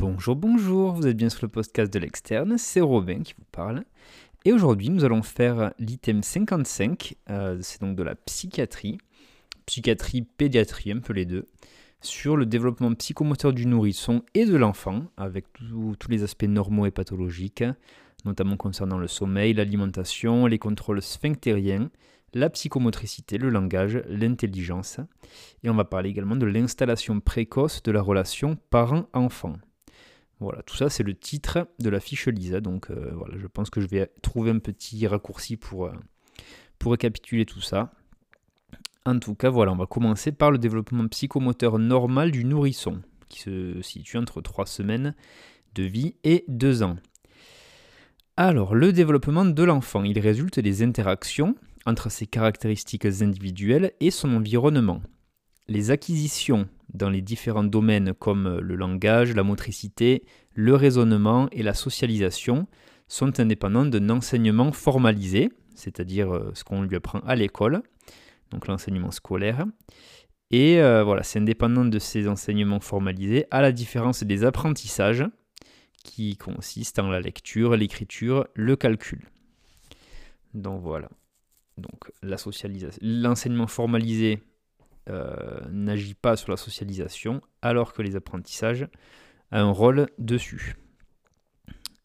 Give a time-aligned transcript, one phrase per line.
[0.00, 3.84] Bonjour, bonjour, vous êtes bien sur le podcast de l'externe, c'est Robin qui vous parle.
[4.46, 8.96] Et aujourd'hui, nous allons faire l'item 55, euh, c'est donc de la psychiatrie,
[9.66, 11.48] psychiatrie, pédiatrie, un peu les deux,
[12.00, 15.44] sur le développement psychomoteur du nourrisson et de l'enfant, avec
[15.98, 17.64] tous les aspects normaux et pathologiques,
[18.24, 21.90] notamment concernant le sommeil, l'alimentation, les contrôles sphinctériens,
[22.32, 24.98] la psychomotricité, le langage, l'intelligence.
[25.62, 29.56] Et on va parler également de l'installation précoce de la relation parent-enfant.
[30.40, 32.60] Voilà, tout ça c'est le titre de la fiche Lisa.
[32.60, 35.92] Donc euh, voilà, je pense que je vais trouver un petit raccourci pour, euh,
[36.78, 37.92] pour récapituler tout ça.
[39.06, 43.40] En tout cas, voilà, on va commencer par le développement psychomoteur normal du nourrisson, qui
[43.40, 45.14] se situe entre 3 semaines
[45.74, 46.96] de vie et 2 ans.
[48.36, 51.54] Alors, le développement de l'enfant, il résulte des interactions
[51.86, 55.02] entre ses caractéristiques individuelles et son environnement.
[55.68, 60.24] Les acquisitions dans les différents domaines comme le langage, la motricité,
[60.54, 62.66] le raisonnement et la socialisation
[63.08, 67.82] sont indépendantes d'un enseignement formalisé, c'est-à-dire euh, ce qu'on lui apprend à l'école,
[68.50, 69.66] donc l'enseignement scolaire.
[70.50, 75.24] Et euh, voilà, c'est indépendant de ces enseignements formalisés, à la différence des apprentissages,
[76.04, 79.28] qui consistent en la lecture, l'écriture, le calcul.
[80.54, 81.08] Donc voilà.
[81.78, 84.42] Donc l'enseignement formalisé
[85.08, 88.82] euh, n'agit pas sur la socialisation, alors que les apprentissages
[89.52, 90.76] ont un rôle dessus.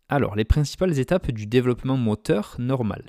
[0.08, 3.06] Alors, les principales étapes du développement moteur normal.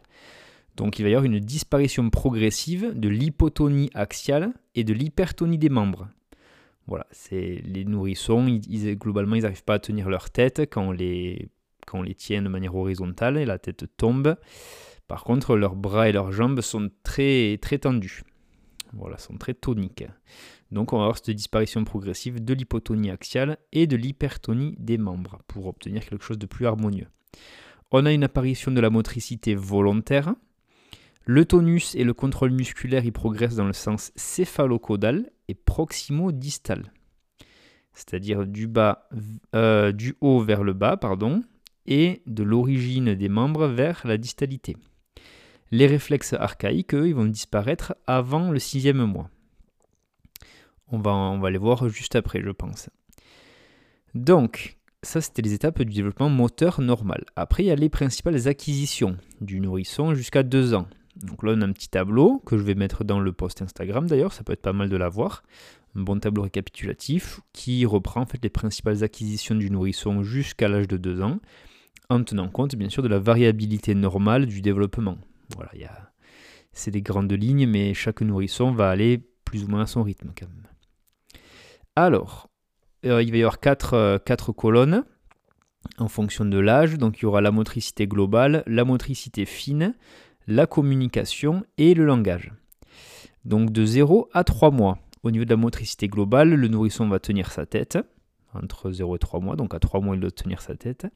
[0.76, 5.68] Donc, il va y avoir une disparition progressive de l'hypotonie axiale et de l'hypertonie des
[5.68, 6.08] membres.
[6.86, 8.46] Voilà, c'est les nourrissons,
[8.94, 11.48] globalement, ils n'arrivent pas à tenir leur tête quand on les,
[11.86, 14.36] quand tient de manière horizontale et la tête tombe.
[15.08, 18.22] Par contre, leurs bras et leurs jambes sont très, très tendus.
[18.92, 20.04] Voilà, sont très toniques.
[20.70, 25.40] Donc on va avoir cette disparition progressive de l'hypotonie axiale et de l'hypertonie des membres
[25.46, 27.08] pour obtenir quelque chose de plus harmonieux.
[27.92, 30.34] On a une apparition de la motricité volontaire.
[31.24, 36.92] Le tonus et le contrôle musculaire y progressent dans le sens céphalocodal et proximo-distal.
[37.92, 38.68] C'est-à-dire du,
[39.54, 41.42] euh, du haut vers le bas, pardon,
[41.86, 44.76] et de l'origine des membres vers la distalité.
[45.72, 49.30] Les réflexes archaïques, eux, ils vont disparaître avant le sixième mois.
[50.88, 52.88] On va, les voir juste après, je pense.
[54.14, 57.24] Donc, ça, c'était les étapes du développement moteur normal.
[57.34, 60.86] Après, il y a les principales acquisitions du nourrisson jusqu'à deux ans.
[61.16, 64.06] Donc là, on a un petit tableau que je vais mettre dans le post Instagram
[64.06, 65.42] d'ailleurs, ça peut être pas mal de l'avoir.
[65.96, 70.88] Un bon tableau récapitulatif qui reprend en fait les principales acquisitions du nourrisson jusqu'à l'âge
[70.88, 71.38] de deux ans,
[72.10, 75.16] en tenant compte bien sûr de la variabilité normale du développement.
[75.54, 75.70] Voilà,
[76.72, 80.32] c'est des grandes lignes, mais chaque nourrisson va aller plus ou moins à son rythme
[80.38, 80.66] quand même.
[81.94, 82.50] Alors,
[83.06, 85.04] euh, il va y avoir quatre, euh, quatre colonnes
[85.98, 86.98] en fonction de l'âge.
[86.98, 89.94] Donc il y aura la motricité globale, la motricité fine,
[90.46, 92.52] la communication et le langage.
[93.44, 94.98] Donc de 0 à 3 mois.
[95.22, 97.98] Au niveau de la motricité globale, le nourrisson va tenir sa tête,
[98.52, 101.06] entre 0 et 3 mois, donc à 3 mois il doit tenir sa tête.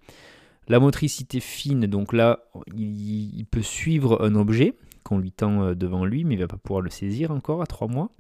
[0.69, 2.45] La motricité fine, donc là,
[2.77, 6.49] il, peut suivre un objet qu'on lui tend euh, devant lui, mais il ne va
[6.49, 8.11] pas pouvoir le saisir encore à 3 mois.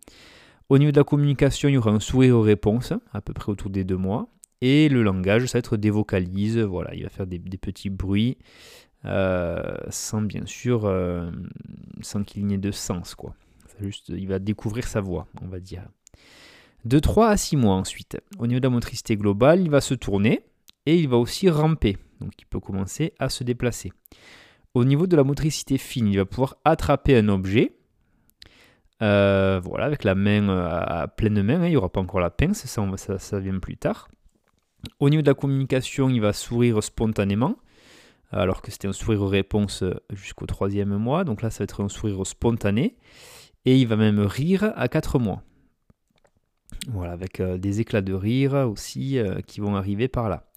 [0.68, 3.52] Au niveau de la communication, il y aura un sourire aux réponses, à peu près
[3.52, 4.28] autour des 2 mois.
[4.60, 8.36] Et le langage, ça va être des vocalises, voilà, il va faire des, petits bruits,
[9.04, 11.30] euh, sans bien sûr, euh,
[12.02, 13.34] sans qu'il n'y ait de sens, quoi.
[13.80, 15.82] Juste, il va découvrir sa voix, on va dire.
[16.84, 18.18] De 3 à 6 mois ensuite.
[18.38, 20.42] Au niveau de la motricité globale, il va se tourner
[20.86, 21.96] et il va aussi ramper.
[22.20, 23.92] Donc il peut commencer à se déplacer.
[24.74, 27.76] Au niveau de la motricité fine, il va pouvoir attraper un objet.
[29.02, 32.20] Euh, voilà, avec la main euh, à pleine main, hein, il n'y aura pas encore
[32.20, 34.08] la pince, ça, ça, vient plus tard.
[34.98, 37.56] Au niveau de la communication, il va sourire spontanément,
[38.30, 41.24] alors que c'était un sourire réponse jusqu'au troisième mois.
[41.24, 42.96] Donc là, ça va être un sourire spontané.
[43.64, 45.42] Et il va même rire à 4 mois.
[46.88, 50.50] Voilà, avec euh, des éclats de rire aussi qui vont arriver par là.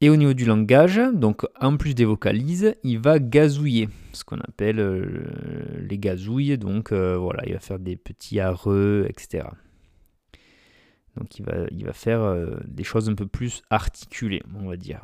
[0.00, 4.38] Et au niveau du langage, donc en plus des vocalises, il va gazouiller, ce qu'on
[4.38, 5.24] appelle euh,
[5.80, 6.56] les gazouilles.
[6.56, 9.48] Donc euh, voilà, il va faire des petits areux, etc.
[11.16, 14.76] Donc il va, il va faire euh, des choses un peu plus articulées, on va
[14.76, 15.02] dire.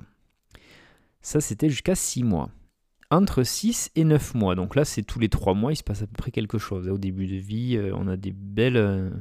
[1.22, 2.50] Ça, c'était jusqu'à 6 mois.
[3.10, 6.02] Entre 6 et 9 mois, donc là c'est tous les 3 mois, il se passe
[6.02, 6.88] à peu près quelque chose.
[6.88, 9.12] Au début de vie, on a des belles,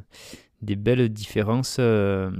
[0.63, 2.31] des belles différences euh,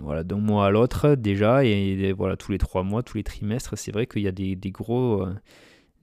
[0.00, 3.78] voilà, d'un mois à l'autre déjà, et, voilà, tous les trois mois, tous les trimestres,
[3.78, 5.34] c'est vrai qu'il y a des, gros, euh,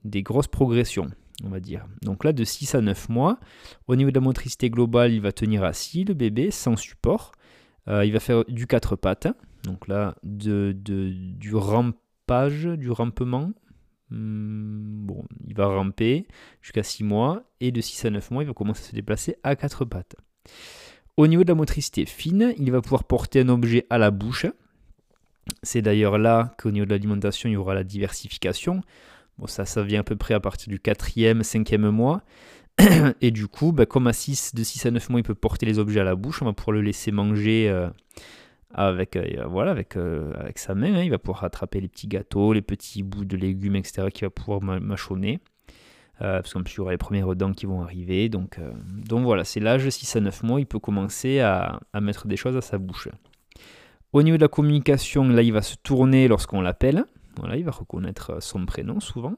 [0.04, 1.08] des grosses progressions,
[1.44, 1.86] on va dire.
[2.02, 3.38] Donc là, de 6 à 9 mois,
[3.86, 7.32] au niveau de la motricité globale, il va tenir assis, le bébé, sans support.
[7.88, 9.28] Euh, il va faire du quatre pattes,
[9.64, 13.52] Donc là, de, du rampage, du rampement.
[14.10, 16.26] Hmm, bon, il va ramper
[16.62, 17.42] jusqu'à 6 mois.
[17.60, 20.16] Et de 6 à 9 mois, il va commencer à se déplacer à quatre pattes.
[21.16, 24.46] Au niveau de la motricité fine, il va pouvoir porter un objet à la bouche.
[25.62, 28.80] C'est d'ailleurs là qu'au niveau de l'alimentation, il y aura la diversification.
[29.38, 32.22] Bon, ça, ça vient à peu près à partir du 4e, 5e mois.
[33.20, 35.66] Et du coup, bah, comme à 6, de 6 à 9 mois, il peut porter
[35.66, 37.88] les objets à la bouche, on va pouvoir le laisser manger euh,
[38.72, 39.22] avec, euh,
[39.96, 40.94] euh, avec sa main.
[40.94, 41.02] Hein.
[41.02, 44.30] Il va pouvoir attraper les petits gâteaux, les petits bouts de légumes, etc., qu'il va
[44.30, 45.38] pouvoir mâchonner.
[46.18, 48.28] Parce qu'en plus, il y aura les premières dents qui vont arriver.
[48.28, 48.58] Donc,
[48.88, 52.36] donc voilà, c'est l'âge 6 à 9 mois, il peut commencer à, à mettre des
[52.36, 53.08] choses à sa bouche.
[54.12, 57.04] Au niveau de la communication, là, il va se tourner lorsqu'on l'appelle.
[57.36, 59.34] Voilà, il va reconnaître son prénom souvent.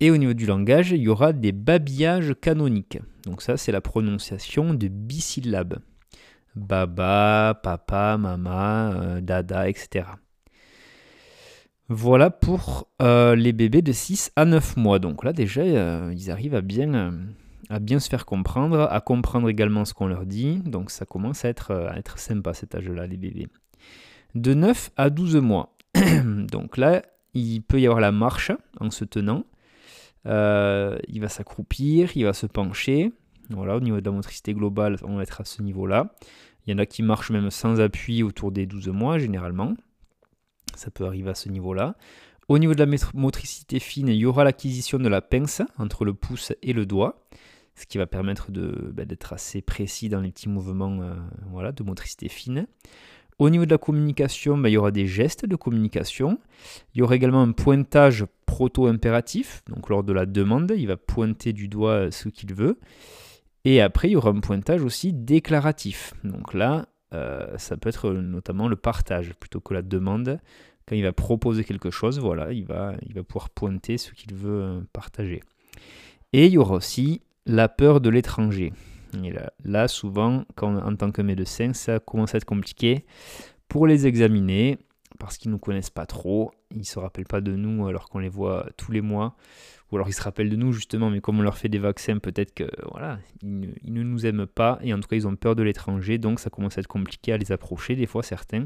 [0.00, 2.98] Et au niveau du langage, il y aura des babillages canoniques.
[3.26, 5.80] Donc ça, c'est la prononciation de bisyllabes.
[6.56, 10.06] Baba, papa, mama, euh, dada, etc.
[11.92, 15.00] Voilà pour euh, les bébés de 6 à 9 mois.
[15.00, 17.12] Donc là, déjà, euh, ils arrivent à bien,
[17.68, 20.58] à bien se faire comprendre, à comprendre également ce qu'on leur dit.
[20.58, 23.48] Donc ça commence à être, à être sympa cet âge-là, les bébés.
[24.36, 25.76] De 9 à 12 mois.
[26.24, 27.02] Donc là,
[27.34, 29.44] il peut y avoir la marche en se tenant.
[30.26, 33.10] Euh, il va s'accroupir, il va se pencher.
[33.48, 36.14] Voilà, au niveau de la motricité globale, on va être à ce niveau-là.
[36.64, 39.74] Il y en a qui marchent même sans appui autour des 12 mois, généralement.
[40.76, 41.96] Ça peut arriver à ce niveau-là.
[42.48, 46.14] Au niveau de la motricité fine, il y aura l'acquisition de la pince entre le
[46.14, 47.24] pouce et le doigt,
[47.76, 51.14] ce qui va permettre bah, d'être assez précis dans les petits mouvements euh,
[51.52, 52.66] voilà, de motricité fine.
[53.38, 56.38] Au niveau de la communication, ben, il y aura des gestes de communication.
[56.94, 59.62] Il y aura également un pointage proto-impératif.
[59.68, 62.78] Donc lors de la demande, il va pointer du doigt ce qu'il veut.
[63.64, 66.12] Et après, il y aura un pointage aussi déclaratif.
[66.22, 70.40] Donc là, euh, ça peut être notamment le partage plutôt que la demande.
[70.86, 74.34] Quand il va proposer quelque chose, voilà, il va, il va pouvoir pointer ce qu'il
[74.34, 75.42] veut euh, partager.
[76.32, 78.72] Et il y aura aussi la peur de l'étranger
[79.64, 83.04] là, souvent, en tant que médecin, ça commence à être compliqué
[83.68, 84.78] pour les examiner
[85.18, 86.50] parce qu'ils ne nous connaissent pas trop.
[86.70, 89.36] Ils ne se rappellent pas de nous alors qu'on les voit tous les mois.
[89.90, 92.18] Ou alors ils se rappellent de nous justement, mais comme on leur fait des vaccins,
[92.18, 93.60] peut-être que voilà, ils
[93.92, 96.48] ne, nous aiment pas et en tout cas ils ont peur de l'étranger, donc ça
[96.48, 98.64] commence à être compliqué à les approcher des fois certains,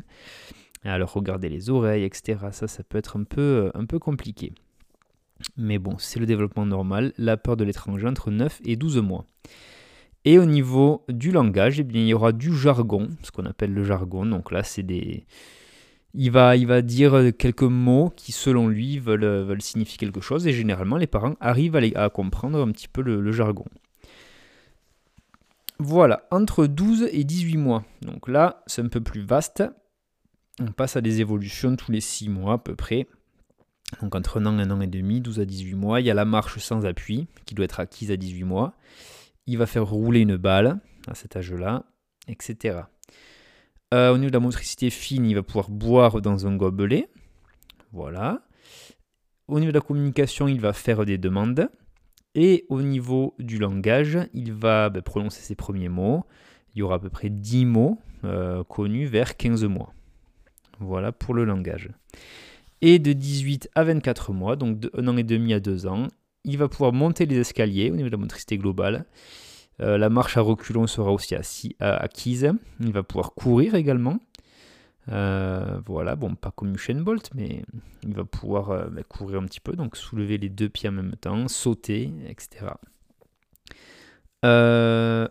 [0.84, 2.38] à leur regarder les oreilles, etc.
[2.52, 4.52] Ça, ça peut être un peu, un peu compliqué.
[5.56, 9.24] Mais bon, c'est le développement normal, la peur de l'étranger entre 9 et 12 mois.
[10.24, 13.74] Et au niveau du langage, eh bien, il y aura du jargon, ce qu'on appelle
[13.74, 14.24] le jargon.
[14.24, 15.26] Donc là, c'est des...
[16.14, 20.46] Il va, dire quelques mots qui, selon lui, veulent, veulent signifier quelque chose.
[20.46, 23.64] Et généralement, les parents arrivent à, comprendre un petit peu le, jargon.
[25.80, 27.84] Voilà, entre 12 et 18 mois.
[28.02, 29.64] Donc là, c'est un peu plus vaste.
[30.60, 33.08] On passe à des évolutions tous les 6 mois à peu près.
[34.00, 36.00] Donc entre un an, un an et demi, 12 à 18 mois.
[36.00, 38.74] Il y a la marche sans appui qui doit être acquise à 18 mois
[39.46, 41.84] il va faire rouler une balle à cet âge-là,
[42.28, 42.80] etc.
[43.94, 47.08] Euh, au niveau de la motricité fine, il va pouvoir boire dans un gobelet.
[47.92, 48.42] Voilà.
[49.46, 51.68] Au niveau de la communication, il va faire des demandes.
[52.34, 56.24] Et au niveau du langage, il va ben, prononcer ses premiers mots.
[56.74, 59.94] Il y aura à peu près 10 mots euh, connus vers 15 mois.
[60.80, 61.90] Voilà pour le langage.
[62.80, 66.08] Et de 18 à 24 mois, donc de 1 an et demi à 2 ans,
[66.44, 69.06] il va pouvoir monter les escaliers au niveau de la motricité globale.
[69.80, 71.34] Euh, la marche à reculons sera aussi
[71.80, 72.52] acquise.
[72.80, 74.18] Il va pouvoir courir également.
[75.10, 77.62] Euh, voilà, bon, pas comme Usain Bolt, mais
[78.04, 80.92] il va pouvoir euh, bah, courir un petit peu, donc soulever les deux pieds en
[80.92, 82.66] même temps, sauter, etc.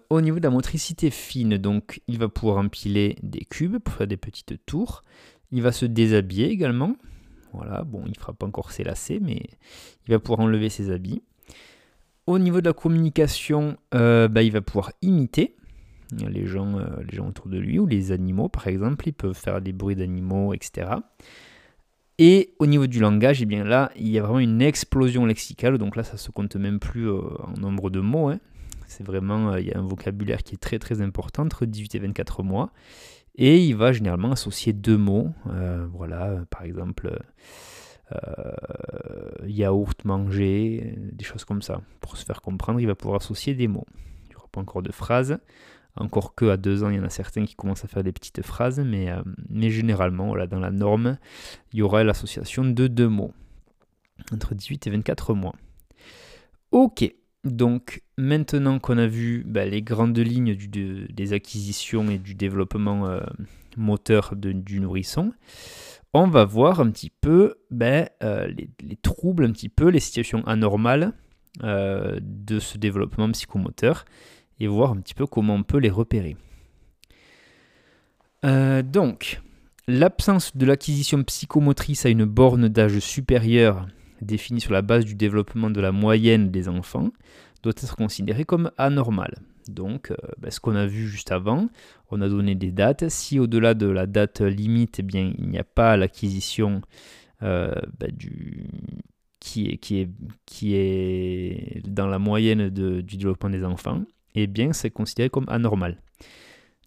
[0.09, 4.07] au niveau de la motricité fine, donc il va pouvoir empiler des cubes pour faire
[4.07, 5.03] des petites tours.
[5.51, 6.95] Il va se déshabiller également.
[7.53, 9.43] Voilà, bon, il ne fera pas encore ses lacets, mais
[10.07, 11.21] il va pouvoir enlever ses habits.
[12.25, 15.56] Au niveau de la communication, euh, bah, il va pouvoir imiter
[16.30, 19.08] les gens, euh, les gens autour de lui ou les animaux, par exemple.
[19.08, 20.92] Ils peuvent faire des bruits d'animaux, etc.
[22.20, 25.77] Et au niveau du langage, eh bien là, il y a vraiment une explosion lexicale.
[25.77, 28.30] Donc là, ça se compte même plus euh, en nombre de mots.
[28.30, 28.39] Hein.
[28.88, 32.00] C'est vraiment, il y a un vocabulaire qui est très très important entre 18 et
[32.00, 32.72] 24 mois.
[33.36, 35.30] Et il va généralement associer deux mots.
[35.92, 37.20] Voilà, par exemple,
[39.46, 41.82] yaourt, manger, des choses comme ça.
[42.00, 43.86] Pour se faire comprendre, il va pouvoir associer des mots.
[44.25, 45.38] Il n'y aura pas encore de phrases.
[45.96, 48.12] Encore que à deux ans, il y en a certains qui commencent à faire des
[48.12, 51.17] petites phrases, mais, euh, mais généralement, dans la norme,
[51.72, 53.34] il y aura l'association de deux mots.
[54.32, 55.53] Entre 18 et 24 mois.
[56.72, 63.05] Ok, Donc maintenant qu'on a vu bah, les grandes lignes des acquisitions et du développement
[63.05, 63.20] euh,
[63.77, 65.34] moteur du nourrisson,
[66.13, 70.46] on va voir un petit peu bah, euh, les, troubles, un petit peu les situations
[70.46, 71.13] anormales
[71.63, 74.05] euh, de ce développement psychomoteur
[74.60, 76.38] et voir un petit peu comment on peut les repérer.
[78.43, 79.41] donc,
[79.88, 83.88] l'absence de l'acquisition psychomotrice à une borne d'âge supérieure
[84.24, 87.10] définie sur la base du développement de la moyenne des enfants,
[87.62, 89.36] doit être considéré comme anormal.
[89.70, 91.70] Donc, euh, ben, ce qu'on a vu juste avant,
[92.12, 93.10] on a donné des dates.
[93.10, 96.82] Si au-delà de la date limite, eh bien, il n'y a pas l'acquisition
[97.41, 98.12] euh, ben,
[99.39, 104.03] qui est dans la moyenne du développement des enfants,
[104.36, 106.01] eh bien, c'est considéré comme anormal.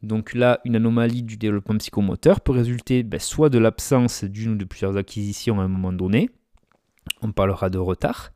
[0.02, 4.56] Donc là, une anomalie du développement psychomoteur peut résulter ben, soit de l'absence d'une ou
[4.56, 6.30] de plusieurs acquisitions à un moment donné,
[7.22, 8.32] on parlera de retard,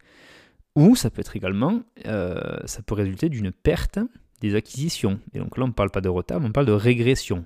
[0.75, 3.99] ou ça peut être également, euh, ça peut résulter d'une perte
[4.40, 5.20] des acquisitions.
[5.35, 7.44] Et donc là, on ne parle pas de retard, mais on parle de régression.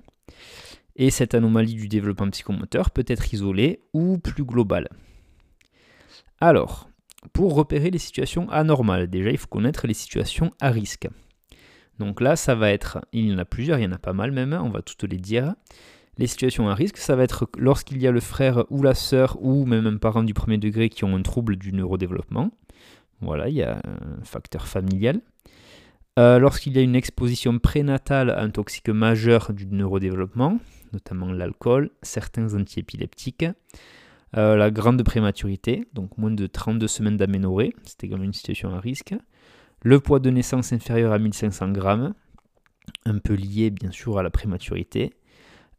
[0.95, 4.89] Et cette anomalie du développement psychomoteur peut être isolée ou plus globale.
[6.39, 6.89] Alors,
[7.33, 11.07] pour repérer les situations anormales, déjà, il faut connaître les situations à risque.
[11.99, 14.13] Donc là, ça va être, il y en a plusieurs, il y en a pas
[14.13, 15.55] mal même, on va toutes les dire.
[16.17, 19.37] Les situations à risque, ça va être lorsqu'il y a le frère ou la sœur
[19.41, 22.51] ou même un parent du premier degré qui ont un trouble du neurodéveloppement.
[23.21, 25.21] Voilà, il y a un facteur familial.
[26.17, 30.59] Euh, lorsqu'il y a une exposition prénatale à un toxique majeur du neurodéveloppement,
[30.93, 33.45] notamment l'alcool, certains antiépileptiques,
[34.37, 38.79] euh, la grande prématurité, donc moins de 32 semaines d'aménorrhée, c'est également une situation à
[38.79, 39.13] risque,
[39.81, 42.13] le poids de naissance inférieur à 1500 grammes,
[43.05, 45.13] un peu lié bien sûr à la prématurité,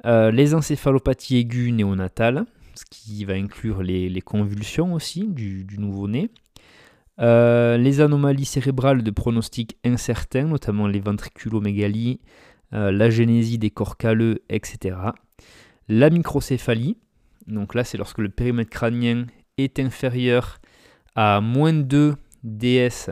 [0.05, 6.31] euh, les encéphalopathies aiguës néonatales, ce qui va inclure les, convulsions aussi du, nouveau-né,
[7.21, 12.21] euh, les anomalies cérébrales de pronostic incertain, notamment les ventriculomégalies,
[12.73, 14.97] euh, la génésie des corps calleux, etc.
[15.89, 16.97] La microcéphalie,
[17.47, 20.59] donc là c'est lorsque le périmètre crânien est inférieur
[21.15, 23.11] à moins 2 DS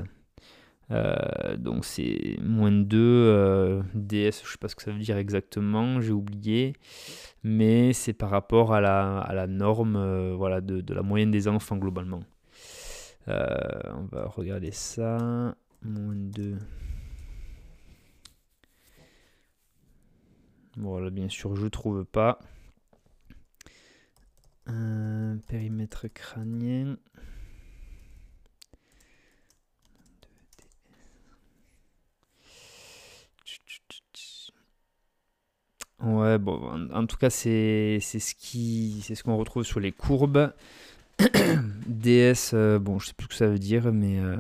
[0.91, 4.99] euh, donc c'est moins de 2 euh, DS, je sais pas ce que ça veut
[4.99, 6.75] dire exactement, j'ai oublié,
[7.43, 12.23] mais c'est par rapport à la, norme voilà, de, la moyenne des enfants globalement.
[13.27, 15.55] On va regarder ça.
[15.83, 16.59] Moins 2.
[20.77, 22.39] Voilà, bien sûr, je trouve pas.
[25.47, 26.97] périmètre crânien.
[36.01, 38.19] Ouais, bon, en, tout cas, c'est ce
[39.03, 40.53] c'est ce qu'on retrouve sur les courbes.
[41.87, 44.37] DS, euh, bon, je sais plus ce que ça veut dire, mais euh,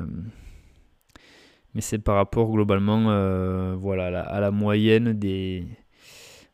[1.74, 5.66] mais c'est par rapport globalement, euh, voilà, à la, moyenne des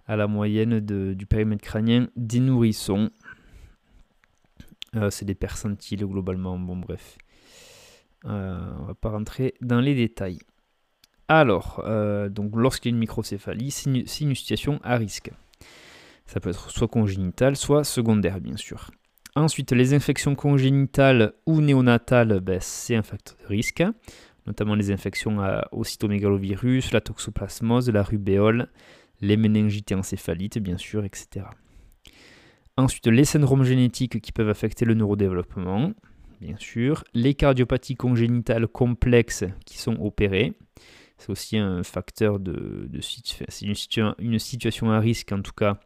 [0.06, 3.10] à la moyenne de, du périmètre crânien des nourrissons.
[5.10, 6.58] c'est des percentiles globalement.
[6.58, 7.18] Bon, bref,
[8.24, 10.38] on va pas rentrer dans les détails.
[11.28, 11.84] Alors,
[12.30, 15.30] donc lorsqu'il y a une microcéphalie, c'est une, situation à risque.
[16.26, 18.90] Ça peut être soit congénitale, soit secondaire, bien sûr.
[19.36, 23.82] Ensuite, les infections congénitales ou néonatales, ben, c'est un facteur de risque,
[24.46, 25.38] notamment les infections
[25.72, 28.68] au cytomégalovirus, la toxoplasmose, la rubéole,
[29.20, 31.46] les méningites et encéphalites, bien sûr, etc.
[32.76, 35.92] Ensuite, les syndromes génétiques qui peuvent affecter le neurodéveloppement,
[36.40, 37.04] bien sûr.
[37.14, 40.54] Les cardiopathies congénitales complexes qui sont opérées.
[41.18, 43.00] C'est aussi un facteur de, de
[44.18, 45.78] une, situation à risque en tout cas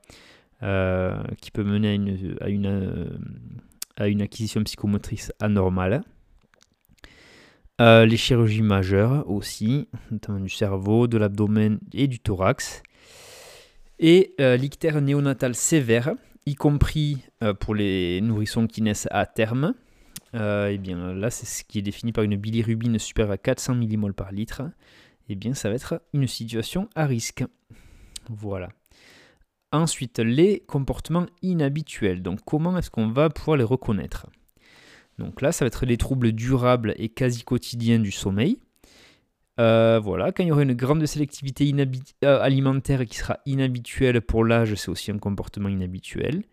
[0.64, 6.02] euh, qui peut mener à une, à une, euh, acquisition psychomotrice anormale.
[7.80, 12.82] Euh, les chirurgies majeures aussi, notamment du cerveau, de l'abdomen et du thorax.
[14.00, 16.14] Et l'ictère néonatal sévère,
[16.46, 17.24] y compris
[17.60, 19.74] pour les nourrissons qui naissent à terme.
[20.34, 24.12] et bien là, c'est ce qui est défini par une bilirubine supérieure à 400 mmol
[24.12, 24.62] par litre
[25.28, 27.44] eh bien ça va être une situation à risque.
[28.28, 28.68] Voilà.
[29.74, 32.22] Ensuite, les comportements inhabituels.
[32.22, 34.28] Donc comment est-ce qu'on va pouvoir les reconnaître?
[35.18, 38.60] Donc là, ça va être les troubles durables et quasi quotidiens du sommeil.
[39.58, 41.72] Euh, voilà, quand il y aura une grande sélectivité
[42.24, 46.44] euh, alimentaire qui sera inhabituelle pour l'âge, c'est aussi un comportement inhabituel.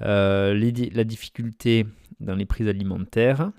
[0.00, 0.54] Euh,
[0.94, 1.84] la difficulté
[2.18, 3.52] dans les prises alimentaires,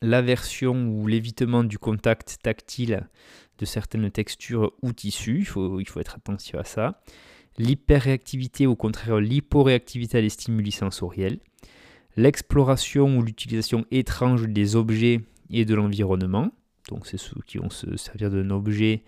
[0.00, 3.08] l'aversion ou l'évitement du contact tactile
[3.58, 7.00] de certaines textures ou tissus, il faut, il faut être attentif à ça.
[7.60, 11.40] L'hyperréactivité, au contraire l'hyporéactivité à des stimuli sensoriels.
[12.16, 16.52] L'exploration ou l'utilisation étrange des objets et de l'environnement.
[16.88, 19.02] Donc c'est ceux qui vont se servir d'un objet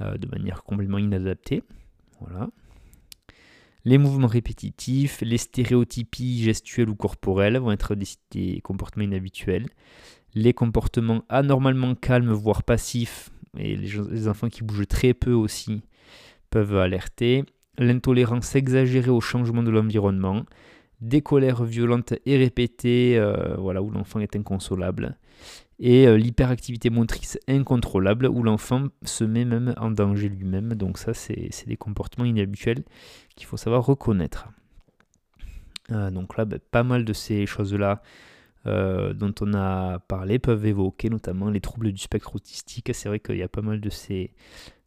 [0.00, 1.62] euh, de manière complètement inadaptée.
[2.20, 2.48] Voilà.
[3.84, 9.66] Les mouvements répétitifs, les stéréotypies gestuelles ou corporelles vont être des, comportements inhabituels.
[10.34, 15.82] Les comportements anormalement calmes, voire passifs, et les, enfants qui bougent très peu aussi
[16.48, 17.44] peuvent alerter.
[17.78, 20.44] L'intolérance exagérée au changement de l'environnement,
[21.02, 25.16] des colères violentes et répétées, euh, voilà, où l'enfant est inconsolable,
[25.80, 30.74] et euh, l'hyperactivité motrice incontrôlable, où l'enfant se met même en danger lui-même.
[30.74, 32.84] Donc ça, c'est des comportements inhabituels
[33.34, 34.48] qu'il faut savoir reconnaître.
[35.90, 38.02] Euh, donc là, ben, pas mal de ces choses-là
[38.64, 42.92] dont on a parlé peuvent évoquer notamment les troubles du spectre autistique.
[42.94, 44.30] C'est vrai qu'il y a pas mal de ces,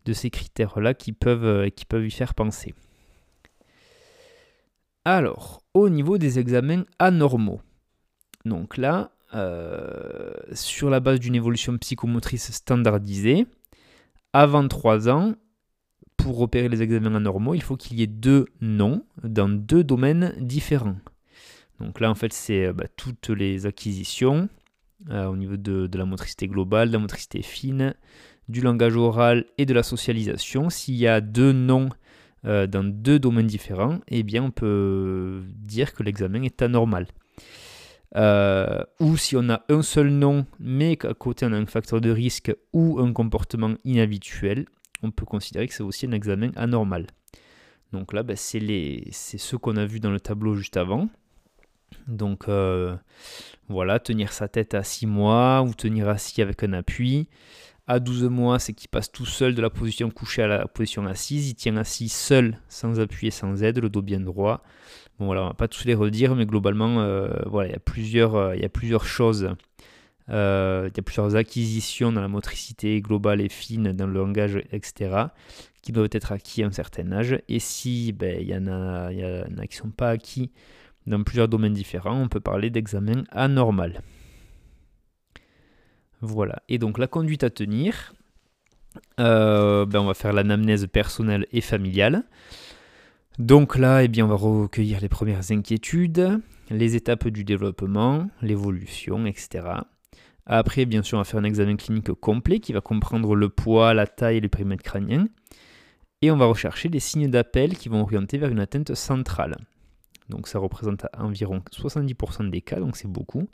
[0.06, 2.74] de ces critères-là qui peuvent, qui peuvent y faire penser.
[5.04, 7.62] Alors, au niveau des examens anormaux,
[8.46, 13.48] donc là, euh, sur la base d'une évolution psychomotrice standardisée,
[14.34, 15.36] avant 3 ans,
[16.18, 20.34] pour repérer les examens anormaux, il faut qu'il y ait deux noms dans deux domaines
[20.40, 20.98] différents.
[21.80, 24.48] Donc là, en fait, c'est euh, bah, toutes les acquisitions
[25.10, 27.94] euh, au niveau de, de, la motricité globale, de la motricité fine,
[28.48, 30.70] du langage oral et de la socialisation.
[30.70, 31.90] S'il y a deux noms
[32.46, 37.08] euh, dans deux domaines différents, eh bien on peut dire que l'examen est anormal.
[38.16, 42.00] Euh, ou si on a un seul nom, mais qu'à côté on a un facteur
[42.02, 44.66] de risque ou un comportement inhabituel,
[45.04, 47.08] on peut considérer que c'est aussi un examen anormal.
[47.92, 48.60] Donc là, ben, c'est
[49.12, 51.10] ce qu'on a vu dans le tableau juste avant.
[52.08, 52.96] Donc euh,
[53.70, 57.28] voilà, tenir sa tête à 6 mois ou tenir assis avec un appui,
[57.88, 61.06] à 12 mois, c'est qu'il passe tout seul de la position couchée à la position
[61.06, 61.50] assise.
[61.50, 64.64] Il tient assis seul, sans appuyer, sans aide, le dos bien droit.
[65.20, 67.80] Bon voilà, on va pas tous les redire, mais globalement, euh, voilà, il y a
[67.80, 69.50] plusieurs, euh, choses.
[70.30, 74.58] Euh, il y a plusieurs acquisitions dans la motricité globale et fine, dans le langage,
[74.72, 75.28] etc.,
[75.84, 77.40] qui doivent être acquis à un certain âge.
[77.48, 79.10] Et si ben, il, il y en a
[79.68, 80.52] qui ne sont pas acquis
[81.06, 84.02] dans plusieurs domaines différents, on peut parler d'examen anormal.
[86.26, 86.62] Voilà.
[86.70, 88.14] Et donc la conduite à tenir,
[89.20, 92.24] euh, ben on va faire l'anamnèse personnelle et familiale.
[93.38, 99.26] Donc là, eh bien, on va recueillir les premières inquiétudes, les étapes du développement, l'évolution,
[99.26, 99.68] etc.
[100.46, 103.94] Après, bien sûr, on va faire un examen clinique complet qui va comprendre le poids,
[103.94, 105.28] la taille et le périmètre crânien.
[106.22, 109.58] Et on va rechercher les signes d'appel qui vont orienter vers une atteinte centrale.
[110.30, 113.48] Donc ça représente environ 70% des cas, donc c'est beaucoup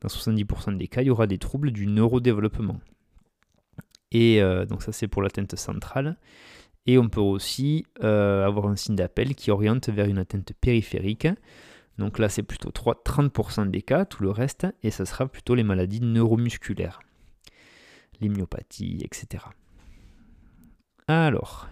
[0.00, 2.80] dans 70% des cas, il y aura des troubles du neurodéveloppement.
[4.12, 6.16] Et euh, donc ça c'est pour l'atteinte centrale.
[6.86, 11.28] Et on peut aussi euh, avoir un signe d'appel qui oriente vers une atteinte périphérique.
[11.98, 15.54] Donc là c'est plutôt 3, 30% des cas, tout le reste, et ça sera plutôt
[15.54, 17.00] les maladies neuromusculaires,
[18.20, 19.44] l'hymiopathie, etc.
[21.06, 21.68] Alors,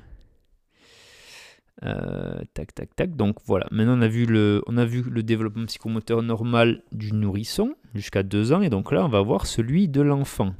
[1.85, 3.15] euh, tac, tac, tac.
[3.15, 7.13] Donc voilà, maintenant on a vu le, on a vu le développement psychomoteur normal du
[7.13, 10.55] nourrisson jusqu'à 2 ans, et donc là on va voir celui de l'enfant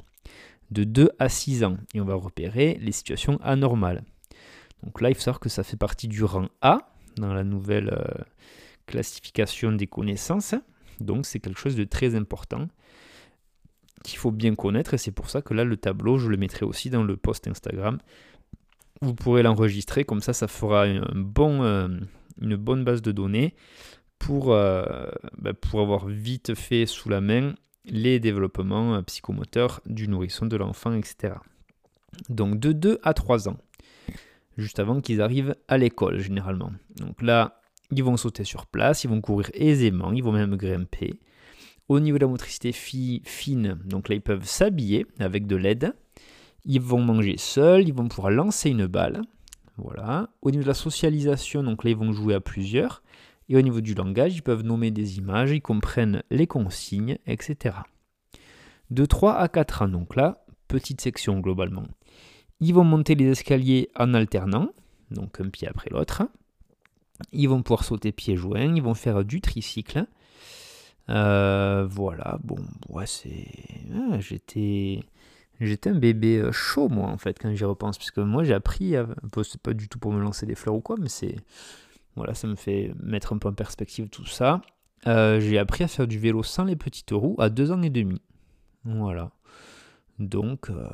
[0.71, 4.03] de 2 à 6 ans, et on va repérer les situations anormales.
[4.83, 7.89] Donc là il faut savoir que ça fait partie du rang A dans la nouvelle
[7.89, 8.23] euh,
[8.85, 10.55] classification des connaissances,
[11.01, 12.69] donc c'est quelque chose de très important
[14.05, 16.65] qu'il faut bien connaître, et c'est pour ça que là le tableau je le mettrai
[16.65, 17.97] aussi dans le post Instagram
[19.01, 21.87] vous pourrez l'enregistrer, comme ça ça fera un bon, euh,
[22.41, 23.55] une bonne base de données
[24.17, 24.83] pour, euh,
[25.37, 27.53] bah, pour avoir vite fait sous la main
[27.85, 31.35] les développements euh, psychomoteurs du nourrisson, de l'enfant, etc.
[32.27, 33.57] Donc de 2 à 3 ans,
[34.57, 36.71] juste avant qu'ils arrivent à l'école généralement.
[36.97, 41.19] Donc là, ils vont sauter sur place, ils vont courir aisément, ils vont même grimper.
[41.87, 45.93] Au niveau de la motricité fine, donc là ils peuvent s'habiller avec de l'aide.
[46.65, 49.21] Ils vont manger seuls, ils vont pouvoir lancer une balle.
[49.77, 50.29] Voilà.
[50.41, 53.01] Au niveau de la socialisation, donc là, ils vont jouer à plusieurs.
[53.47, 57.75] Et au niveau du langage, ils peuvent nommer des images, ils comprennent les consignes, etc.
[58.91, 61.87] De 3 à 4 ans, donc là, petite section globalement.
[62.59, 64.69] Ils vont monter les escaliers en alternant,
[65.11, 66.23] donc un pied après l'autre.
[67.31, 70.05] Ils vont pouvoir sauter pieds joints, ils vont faire du tricycle.
[71.09, 73.47] Euh, voilà, bon, ouais, c'est.
[73.95, 75.01] Ah, j'étais.
[75.59, 77.97] J'étais un bébé euh, chaud, moi, en fait, quand j'y repense.
[77.97, 78.95] Parce que moi, j'ai appris,
[79.43, 81.35] c'est pas du tout pour me lancer des fleurs ou quoi, mais c'est.
[82.15, 84.61] Voilà, ça me fait mettre un peu en perspective tout ça.
[85.07, 87.89] Euh, j'ai appris à faire du vélo sans les petites roues à deux ans et
[87.89, 88.21] demi.
[88.83, 89.31] Voilà.
[90.17, 90.85] Donc, euh,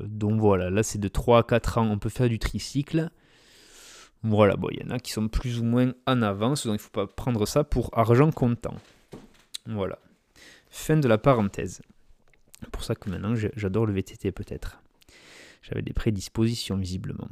[0.00, 3.10] donc voilà, là c'est de 3 à 4 ans, on peut faire du tricycle.
[4.22, 6.76] Voilà, bon, il y en a qui sont plus ou moins en avance, donc il
[6.76, 8.74] ne faut pas prendre ça pour argent comptant.
[9.66, 9.98] Voilà.
[10.68, 11.80] Fin de la parenthèse.
[12.64, 14.82] C'est pour ça que maintenant j'adore le VTT peut-être.
[15.62, 17.28] J'avais des prédispositions visiblement.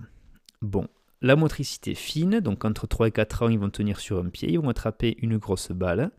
[0.62, 0.88] Bon,
[1.21, 4.51] la motricité fine, donc entre 3 et 4 ans, ils vont tenir sur un pied,
[4.51, 6.11] ils vont attraper une grosse balle.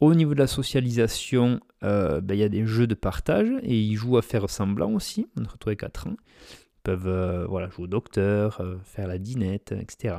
[0.00, 3.76] Au niveau de la socialisation, euh, ben, il y a des jeux de partage et
[3.76, 6.16] ils jouent à faire semblant aussi, entre 3 et 4 ans.
[6.50, 10.18] Ils peuvent euh, voilà, jouer au docteur, euh, faire la dinette, etc.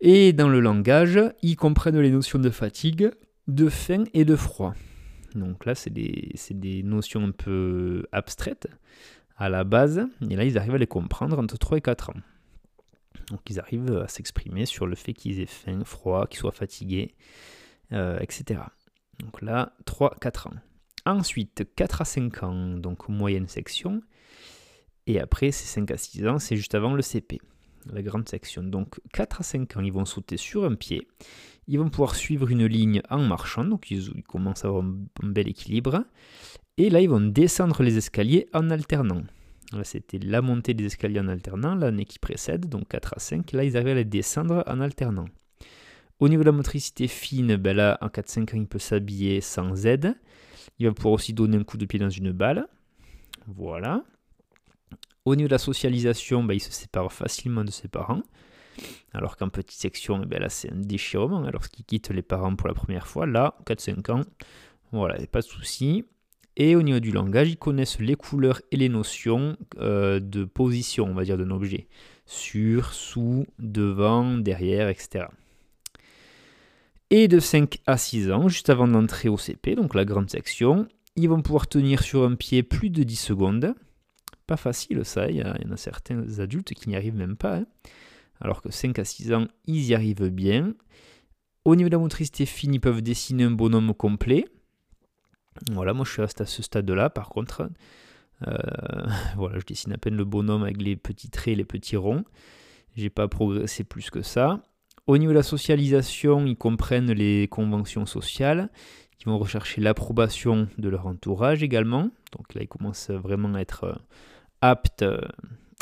[0.00, 3.10] Et dans le langage, ils comprennent les notions de fatigue,
[3.46, 4.74] de faim et de froid.
[5.34, 8.68] Donc là, c'est des, notions un peu abstraites
[9.36, 12.20] à la base, et là, ils arrivent à les comprendre entre 3 et 4 ans.
[13.30, 17.14] Donc ils arrivent à s'exprimer sur le fait qu'ils aient faim, froid, qu'ils soient fatigués,
[17.92, 18.60] euh, etc.
[19.20, 20.54] Donc là, 3-4 ans.
[21.06, 24.02] Ensuite, 4 à 5 ans, donc moyenne section.
[25.06, 27.40] Et après, c'est 5 à 6 ans, c'est juste avant le CP,
[27.86, 28.62] la grande section.
[28.62, 31.06] Donc 4 à 5 ans, ils vont sauter sur un pied.
[31.72, 35.46] Ils vont pouvoir suivre une ligne en marchant, donc ils, commencent à avoir un, bel
[35.46, 36.04] équilibre.
[36.76, 39.22] Et là, ils vont descendre les escaliers en alternant.
[39.72, 43.52] Là, c'était la montée des escaliers en alternant, l'année qui précède, donc 4 à 5.
[43.52, 45.26] Là, ils arrivent à les descendre en alternant.
[46.18, 49.86] Au niveau de la motricité fine, ben là, en 4-5 ans, il peut s'habiller sans
[49.86, 50.16] aide.
[50.80, 52.66] Il va pouvoir aussi donner un coup de pied dans une balle.
[53.46, 54.02] Voilà.
[55.24, 58.22] Au niveau de la socialisation, ben, il se sépare facilement de ses parents.
[59.12, 61.44] Alors qu'en petite section, ben là, c'est un déchirement.
[61.44, 64.20] Hein, lorsqu'il quitte les parents pour la première fois, là, 4-5 ans,
[64.92, 66.04] voilà, pas de souci.
[66.56, 71.06] Et au niveau du langage, ils connaissent les couleurs et les notions euh, de position,
[71.06, 71.88] on va dire, d'un objet.
[72.26, 75.26] Sur, sous, devant, derrière, etc
[77.10, 80.88] et de 5 à 6 ans, juste avant d'entrer au CP, donc la grande section.
[81.16, 83.74] Ils vont pouvoir tenir sur un pied plus de 10 secondes.
[84.46, 87.56] Pas facile ça, il y, en a certains adultes qui n'y arrivent même pas.
[87.56, 87.66] Hein.
[88.40, 90.74] Alors que 5 à 6 ans, ils y arrivent bien.
[91.64, 94.46] Au niveau de la motricité fine, ils peuvent dessiner un bonhomme complet.
[95.70, 97.10] Voilà, moi je suis resté à ce stade-là.
[97.10, 97.68] Par contre,
[98.46, 98.56] euh,
[99.36, 102.24] voilà, je dessine à peine le bonhomme avec les petits traits, les petits ronds.
[102.96, 104.60] J'ai pas progressé plus que ça.
[105.06, 108.70] Au niveau de la socialisation, ils comprennent les conventions sociales,
[109.20, 112.10] ils vont rechercher l'approbation de leur entourage également.
[112.32, 113.94] Donc là, ils commencent vraiment à être euh,
[114.60, 115.20] aptes euh,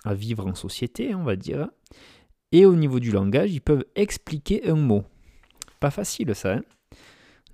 [0.05, 1.69] à vivre en société, on va dire.
[2.53, 5.05] Et au niveau du langage, ils peuvent expliquer un mot.
[5.81, 6.55] Pas facile ça.
[6.55, 6.63] Hein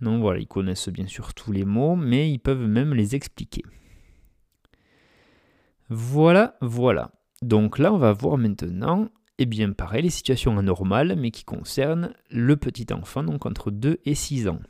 [0.01, 3.63] non, voilà, ils connaissent bien sûr tous les mots, mais ils peuvent même les expliquer.
[5.89, 7.13] Voilà, voilà.
[7.43, 12.15] Donc là, on va voir maintenant eh bien pareil, les situations anormales, mais qui concernent
[12.31, 14.61] le petit enfant, donc entre 2 et 6 ans.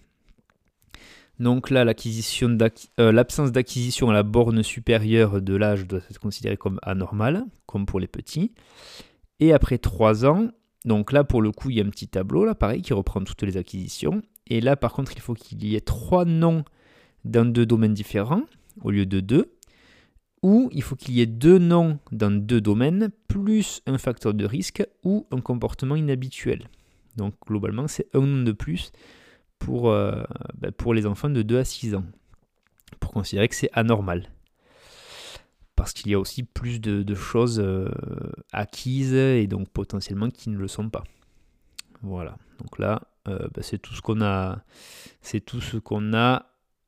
[1.38, 6.78] Donc là, euh, l'absence d'acquisition à la borne supérieure de l'âge doit être considérée comme
[6.82, 8.52] anormale, comme pour les petits.
[9.40, 10.48] Et après 3 ans,
[10.84, 13.22] donc là pour le coup, il y a un petit tableau, là pareil, qui reprend
[13.22, 14.22] toutes les acquisitions.
[14.46, 16.64] Et là par contre, il faut qu'il y ait 3 noms
[17.24, 18.42] dans deux domaines différents,
[18.82, 19.54] au lieu de 2
[20.44, 24.44] ou il faut qu'il y ait deux noms dans deux domaines, plus un facteur de
[24.44, 26.68] risque ou un comportement inhabituel.
[27.16, 28.92] Donc globalement, c'est un nom de plus
[29.58, 30.22] pour, euh,
[30.58, 32.04] ben, pour les enfants de 2 à 6 ans,
[33.00, 34.33] pour considérer que c'est anormal.
[35.84, 37.90] Parce qu'il y a aussi plus de, choses euh,
[38.52, 41.04] acquises et donc potentiellement qui ne le sont pas.
[42.00, 42.38] Voilà.
[42.58, 44.62] Donc là, euh, ben, c'est tout ce qu'on a,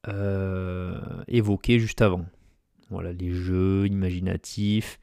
[0.05, 0.95] a
[1.29, 2.25] évoqué juste avant.
[2.89, 4.99] Voilà, les jeux imaginatifs,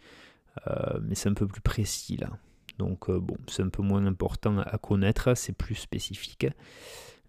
[0.67, 2.29] euh, mais c'est un peu plus précis là.
[2.79, 6.47] Donc euh, bon, c'est un peu moins important à connaître, c'est plus spécifique.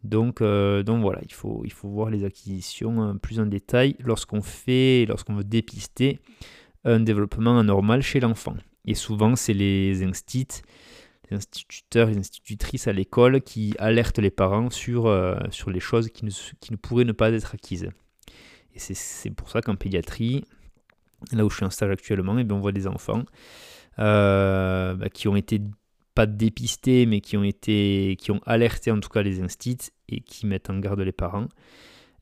[0.04, 4.42] Donc, euh, donc voilà, il faut, il faut voir les acquisitions plus en détail lorsqu'on
[4.42, 6.20] fait, lorsqu'on veut dépister
[6.84, 8.54] un développement anormal chez l'enfant.
[8.86, 10.62] Et souvent, c'est les instits,
[11.30, 15.10] les instituteurs, les institutrices à l'école qui alertent les parents sur,
[15.50, 17.88] sur les choses qui ne, qui ne pourraient ne pas être acquises.
[18.74, 20.44] Et c'est pour ça qu'en pédiatrie,
[21.32, 23.24] là où je suis en stage actuellement, et eh bien on voit des enfants
[23.98, 25.60] euh, bah, qui ont été
[26.14, 30.20] pas dépistés, mais qui ont été, qui ont alerté en tout cas les instits et
[30.20, 31.48] qui mettent en garde les parents.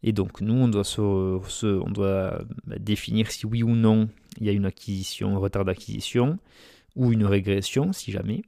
[0.02, 4.08] Et donc nous, on doit, on doit bah, définir si oui ou non
[4.40, 6.38] il y a une acquisition, un retard d'acquisition
[6.96, 8.42] ou une régression, si jamais.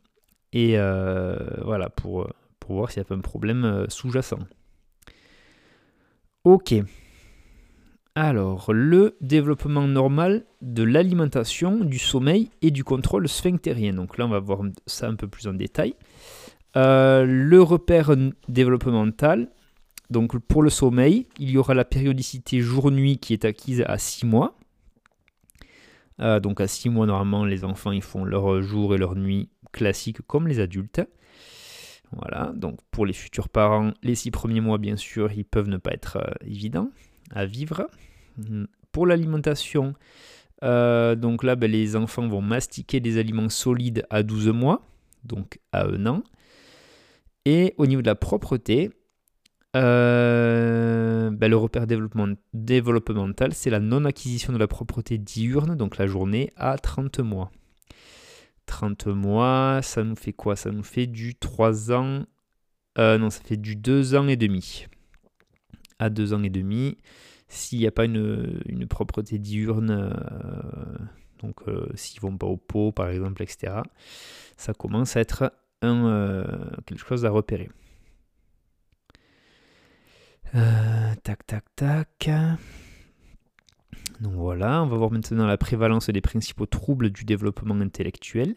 [0.53, 4.39] Et euh, voilà, pour, pour voir s'il n'y a pas un problème euh, sous-jacent.
[6.45, 6.75] Ok.
[8.17, 13.93] Alors, le développement normal de l'alimentation, du sommeil et du contrôle sphinctérien.
[13.93, 15.95] Donc là, on va voir ça un peu plus en détail.
[16.77, 18.15] Euh, le repère
[18.49, 19.49] développemental.
[20.11, 24.27] Donc pour le sommeil, il y aura la périodicité jour-nuit qui est acquise à 6
[24.27, 24.57] mois.
[26.21, 29.49] Euh, donc à 6 mois, normalement, les enfants ils font leur jour et leur nuit
[29.73, 31.03] classiques comme les adultes.
[32.13, 35.79] Voilà, donc pour les futurs parents, les 6 premiers mois, bien sûr, ils peuvent ne
[35.79, 36.91] pas être euh, évidents
[37.31, 37.89] à vivre.
[38.93, 39.95] pour l'alimentation,
[40.63, 44.83] euh, donc là, ben, les enfants vont mastiquer des aliments solides à 12 mois,
[45.25, 46.23] donc à un an.
[47.45, 48.91] Et au niveau de la propreté,
[49.77, 56.51] euh, ben, le repère développemental, c'est la non-acquisition de la propreté diurne, donc la journée,
[56.57, 57.51] à 30 mois.
[58.67, 60.57] 30 mois, ça nous fait quoi?
[60.57, 62.25] Ça nous fait du 3 ans.
[62.99, 64.87] Euh, non, ça fait du 2 ans et demi.
[66.05, 66.99] À 2 ans et demi
[67.49, 70.99] s'il n'y a pas une, propreté diurne, euh,
[71.41, 73.75] donc euh, s'ils vont pas au pot par exemple, etc.,
[74.57, 76.45] ça commence à être un, euh,
[76.87, 77.71] quelque chose à repérer.
[81.23, 82.31] tac, tac, tac.
[84.21, 88.55] Donc voilà, on va voir maintenant la prévalence des principaux troubles du développement intellectuel.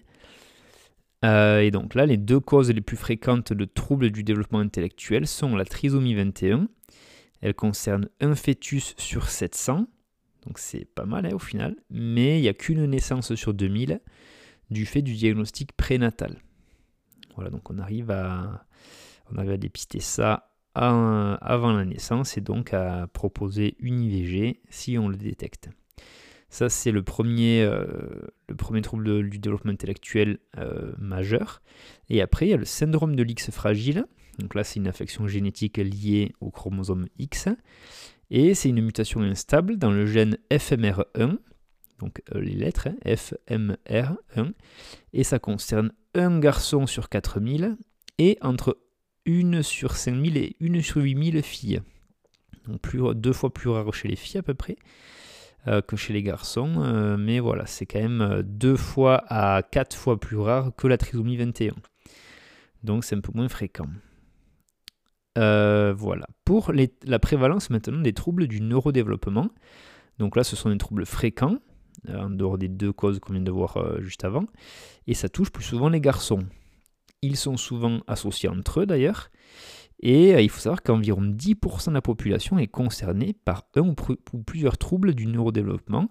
[1.24, 5.56] et donc là, les deux causes les plus fréquentes de troubles du développement intellectuel sont
[5.56, 6.68] la trisomie 21
[7.42, 9.88] elle concerne un fœtus sur 700,
[10.46, 14.00] donc c'est pas mal hein, au final, mais il n'y a qu'une naissance sur 2000
[14.70, 16.38] du fait du diagnostic prénatal.
[17.36, 18.66] Voilà, donc on arrive à,
[19.58, 25.70] dépister ça avant la naissance et donc à proposer une IVG si on le détecte.
[26.50, 28.22] Ça, c'est le premier, euh,
[28.82, 31.62] trouble du développement intellectuel euh, majeur.
[32.10, 34.06] Et après, il y a le syndrome de l'X fragile,
[34.38, 37.48] donc là, c'est une affection génétique liée au chromosome X.
[38.30, 41.38] Et c'est une mutation instable dans le gène FMR1,
[42.00, 44.52] donc euh, les lettres hein, FMR1.
[45.14, 47.78] Et ça concerne un garçon sur 4000
[48.18, 48.78] et entre
[49.28, 51.82] 1 sur 5000 et 1 sur 8000 filles.
[52.68, 54.76] Donc plus, deux fois plus rare chez les filles à peu près
[55.68, 56.84] euh, que chez les garçons.
[56.84, 60.98] Euh, mais voilà, c'est quand même deux fois à quatre fois plus rare que la
[60.98, 61.74] trisomie 21.
[62.84, 63.88] Donc c'est un peu moins fréquent.
[65.38, 66.28] Euh, voilà.
[66.46, 69.50] Pour la prévalence maintenant des troubles du neurodéveloppement,
[70.18, 71.58] donc là ce sont des troubles fréquents,
[72.10, 74.46] euh, en dehors des deux causes qu'on vient de voir euh, juste avant,
[75.06, 76.44] et ça touche plus souvent les garçons.
[77.22, 79.30] Ils sont souvent associés entre eux d'ailleurs,
[80.00, 83.96] et il faut savoir qu'environ 10% de la population est concernée par un ou,
[84.46, 86.08] plusieurs troubles du neurodéveloppement.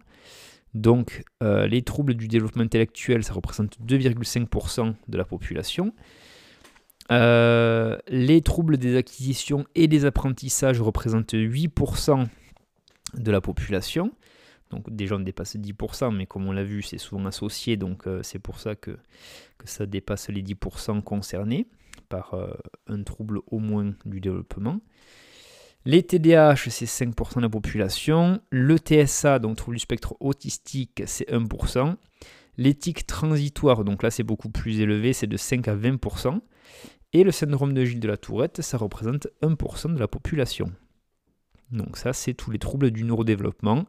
[0.75, 5.95] Donc les troubles du développement intellectuel, ça représente 2,5% de la population.
[7.13, 12.27] Euh, les troubles des acquisitions et des apprentissages représentent 8%
[13.15, 14.13] de la population.
[14.71, 18.21] Donc des gens dépassent 10%, mais comme on l'a vu, c'est souvent associé, donc euh,
[18.23, 18.99] c'est pour ça que,
[19.65, 21.67] ça dépasse les 10% concernés
[22.09, 22.53] par euh,
[22.89, 24.81] un trouble au moins du développement.
[25.85, 28.41] Les TDAH, c'est 5% de la population.
[28.51, 31.95] Le TSA, donc trouble du spectre autistique, c'est 1%.
[32.59, 36.41] L'éthique transitoire, donc là c'est beaucoup plus élevé, c'est de 5 à 20%.
[37.13, 40.73] Et le syndrome de Gilles de la Tourette, ça représente 1% de la population.
[41.71, 43.87] Donc ça, c'est tous les troubles du neurodéveloppement,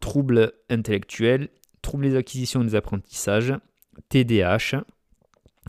[0.00, 1.48] troubles intellectuels,
[1.80, 3.54] troubles des acquisitions et des apprentissages,
[4.08, 4.84] TDAH,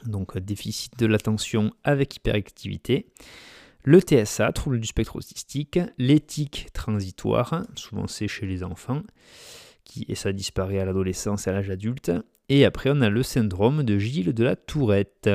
[0.05, 3.07] donc déficit de l'attention avec hyperactivité,
[3.83, 9.03] le TSA, trouble du spectre autistique, l'éthique transitoire, souvent c'est chez les enfants,
[9.83, 12.11] qui, et ça disparaît à l'adolescence et à l'âge adulte,
[12.47, 15.29] et après on a le syndrome de Gilles de la Tourette.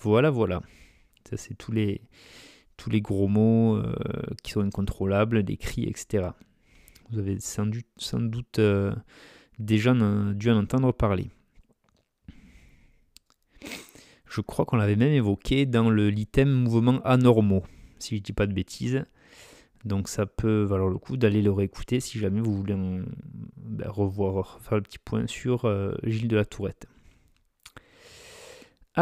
[0.00, 0.60] Voilà, voilà.
[1.28, 2.00] Ça, c'est tous les,
[2.76, 3.94] tous les gros mots euh,
[4.42, 6.30] qui sont incontrôlables, des cris, etc.
[7.10, 8.94] Vous avez sans doute, euh,
[9.58, 9.94] déjà
[10.32, 11.28] dû en entendre parler.
[14.26, 17.64] Je crois qu'on l'avait même évoqué dans l'item mouvement anormaux,
[17.98, 19.04] si je ne dis pas de bêtises.
[19.84, 24.60] Donc ça peut valoir le coup d'aller le réécouter si jamais vous voulez ben, revoir,
[24.60, 26.86] faire le petit point sur euh, Gilles de la Tourette.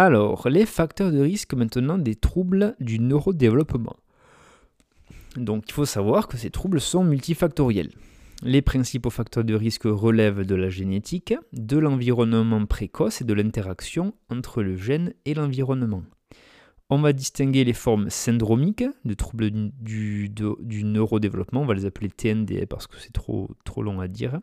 [0.00, 3.96] Alors, les facteurs de risque maintenant des troubles du neurodéveloppement.
[5.34, 7.90] Donc, il faut savoir que ces troubles sont multifactoriels.
[8.44, 14.14] Les principaux facteurs de risque relèvent de la génétique, de l'environnement précoce et de l'interaction
[14.30, 16.04] entre le gène et l'environnement.
[16.90, 20.30] On va distinguer les formes syndromiques de troubles du,
[20.84, 24.38] neurodéveloppement, on va les appeler TND parce que c'est trop, long à dire.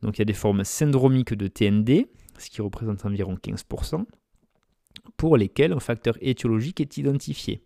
[0.00, 2.06] Donc il y a des formes syndromiques de TND,
[2.38, 4.06] ce qui représente environ 15%
[5.16, 7.62] pour lesquels un facteur étiologique est identifié.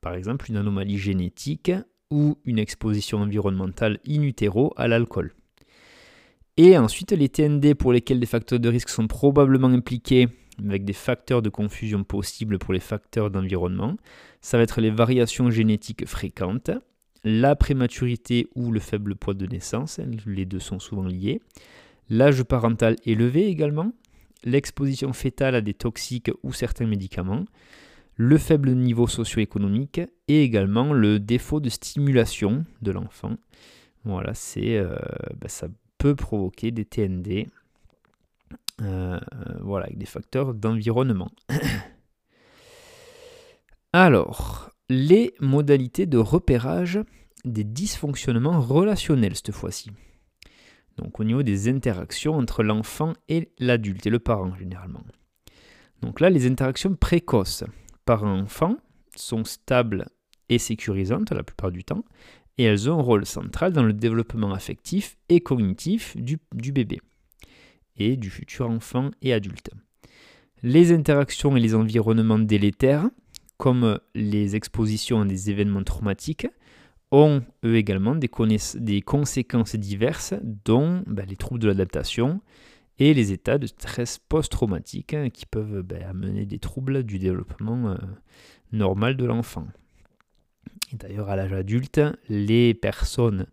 [0.00, 1.72] Par exemple, une anomalie génétique
[2.10, 5.32] ou une exposition environnementale in utero à l'alcool.
[6.56, 10.94] Et ensuite, les TND pour lesquels des facteurs de risque sont probablement impliqués, avec des
[10.94, 13.96] facteurs de confusion possibles pour les facteurs d'environnement,
[14.40, 16.70] ça va être les variations génétiques fréquentes,
[17.24, 21.40] la prématurité ou le faible poids de naissance, les deux sont souvent liés,
[22.08, 23.92] l'âge parental élevé également,
[24.44, 27.44] l'exposition fétale à des toxiques ou certains médicaments,
[28.16, 33.36] le faible niveau socio-économique et également le défaut de stimulation de l'enfant.
[34.04, 34.80] Voilà, c'est,
[35.38, 35.68] bah, ça
[35.98, 37.48] peut provoquer des TND.
[38.78, 41.30] voilà, avec des facteurs d'environnement.
[43.92, 47.00] Alors, les modalités de repérage
[47.44, 49.90] des dysfonctionnements relationnels cette fois-ci.
[50.96, 55.04] Donc au niveau des interactions entre l'enfant et l'adulte et le parent généralement.
[56.02, 57.64] Donc là, les interactions précoces
[58.04, 58.76] parent-enfant
[59.14, 60.06] sont stables
[60.48, 62.04] et sécurisantes la plupart du temps,
[62.58, 67.00] et elles ont un rôle central dans le développement affectif et cognitif du, du bébé
[67.96, 69.70] et du futur enfant et adulte.
[70.62, 73.08] Les interactions et les environnements délétères,
[73.56, 76.46] comme les expositions à des événements traumatiques,
[77.12, 78.28] ont eux également des,
[79.02, 82.40] conséquences diverses, dont ben, les troubles de l'adaptation
[82.98, 87.90] et les états de stress post-traumatique hein, qui peuvent ben, amener des troubles du développement
[87.90, 87.96] euh,
[88.72, 89.66] normal de l'enfant.
[90.92, 93.46] D'ailleurs, à l'âge adulte, les personnes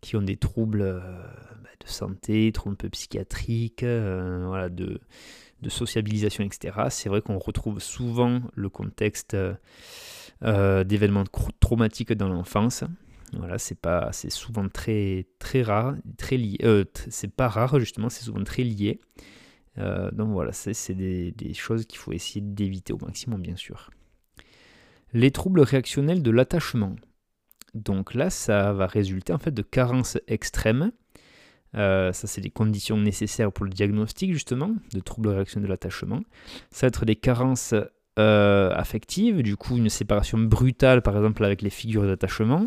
[0.00, 1.00] qui ont des troubles euh,
[1.62, 5.00] ben, de santé, troubles psychiatriques, euh, voilà, de
[5.68, 9.36] sociabilisation, etc., c'est vrai qu'on retrouve souvent le contexte
[10.42, 11.24] euh, d'événements
[11.60, 12.84] traumatiques dans l'enfance.
[13.32, 16.58] Voilà, c'est pas, c'est souvent très très rare, très lié.
[16.62, 19.00] Euh, c'est pas rare justement, c'est souvent très lié.
[19.78, 23.90] Euh, donc voilà, c'est des, des, choses qu'il faut essayer d'éviter au maximum, bien sûr.
[25.12, 26.96] Les troubles réactionnels de l'attachement.
[27.74, 30.92] Donc là, ça va résulter en fait de carences extrêmes.
[31.74, 36.20] ça, c'est des conditions nécessaires pour le diagnostic justement de troubles réactionnels de l'attachement.
[36.70, 37.74] Ça va être des carences
[38.18, 42.66] euh, affective, du coup une séparation brutale par exemple avec les figures d'attachement,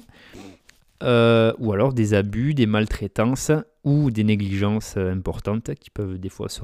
[1.01, 3.51] euh, ou alors des abus, des maltraitances
[3.83, 6.61] ou des négligences euh, importantes qui peuvent des fois se,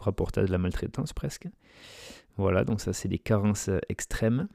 [0.00, 1.48] rapporter à de la maltraitance presque.
[2.36, 4.46] Voilà, donc ça c'est des carences extrêmes.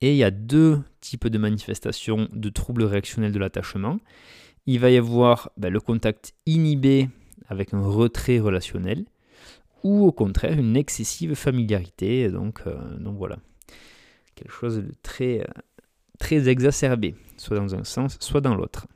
[0.00, 3.98] Et il y a deux types de manifestations de troubles réactionnels de l'attachement.
[4.66, 7.08] Il va y avoir ben, le contact inhibé
[7.48, 9.04] avec un retrait relationnel
[9.82, 12.30] ou au contraire une excessive familiarité.
[12.30, 13.36] Donc, euh, donc voilà,
[14.34, 15.44] quelque chose de très, euh,
[16.18, 18.86] très exacerbé, soit dans un sens, soit dans l'autre.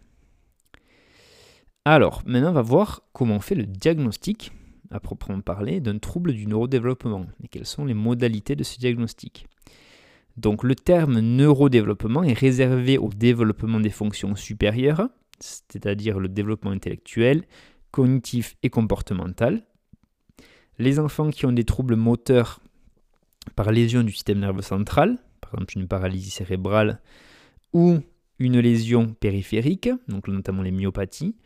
[1.85, 4.51] Alors, maintenant, on va voir comment on fait le diagnostic,
[4.90, 9.46] à proprement parler, d'un trouble du neurodéveloppement et quelles sont les modalités de ce diagnostic?
[10.37, 17.44] Donc, le terme neurodéveloppement est réservé au développement des fonctions supérieures, c'est-à-dire le développement intellectuel,
[17.90, 19.62] cognitif et comportemental,
[20.78, 22.60] les enfants qui ont des troubles moteurs
[23.54, 27.00] par lésion du système nerveux central, par exemple une paralysie cérébrale
[27.72, 28.00] ou
[28.38, 31.36] une lésion périphérique, donc notamment les myopathies,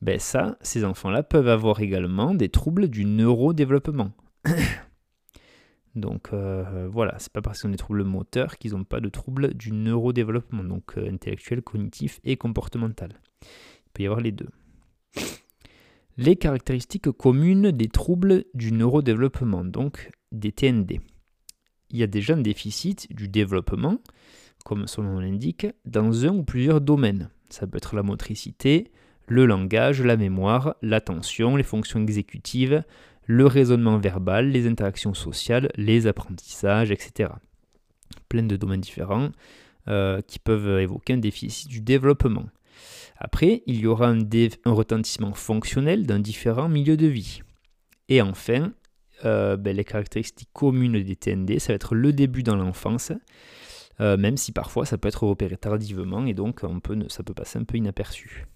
[0.00, 4.10] ben ces enfants-là peuvent avoir également des troubles du neurodéveloppement.
[5.94, 9.08] donc euh, voilà, c'est pas parce qu'ils ont des troubles moteurs qu'ils n'ont pas de
[9.08, 13.10] troubles du neurodéveloppement, donc euh, intellectuel, cognitif et comportemental.
[13.42, 14.48] Il peut y avoir les deux
[16.16, 21.00] les caractéristiques communes des troubles du neurodéveloppement, donc des TND.
[21.90, 23.98] Il y a déjà un déficit du développement,
[24.64, 27.30] comme son nom l'indique, dans un ou plusieurs domaines.
[27.50, 28.90] Ça peut être la motricité,
[29.26, 32.82] le langage, la mémoire, l'attention, les fonctions exécutives,
[33.26, 37.30] le raisonnement verbal, les interactions sociales, les apprentissages, etc.
[38.28, 39.30] Plein de domaines différents
[39.88, 42.46] euh, qui peuvent évoquer un déficit du développement.
[43.24, 44.18] Après, il y aura un,
[44.66, 47.42] retentissement fonctionnel dans différents milieux de vie.
[48.08, 48.72] Et enfin,
[49.24, 53.12] euh, ben, les caractéristiques communes des TND, ça va être le début dans l'enfance,
[54.00, 56.62] euh, même si parfois ça peut être repéré tardivement et donc
[57.08, 58.48] ça peut passer un peu inaperçu.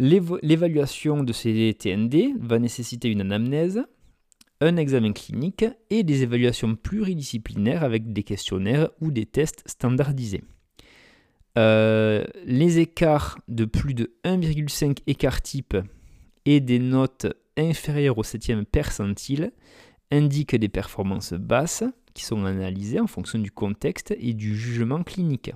[0.00, 3.80] L'évaluation de ces TND va nécessiter une anamnèse,
[4.60, 10.42] un examen clinique et des évaluations pluridisciplinaires avec des questionnaires ou des tests standardisés.
[11.58, 15.76] Euh, les écarts de plus de 1,5 écart type
[16.44, 19.52] et des notes inférieures au 7e percentile
[20.10, 25.52] indiquent des performances basses qui sont analysées en fonction du contexte et du jugement clinique.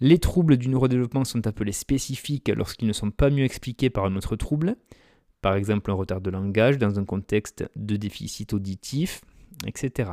[0.00, 4.16] Les troubles du neurodéveloppement sont appelés spécifiques lorsqu'ils ne sont pas mieux expliqués par un
[4.16, 4.76] autre trouble,
[5.40, 9.20] par exemple un retard de langage dans un contexte de déficit auditif,
[9.66, 10.12] etc.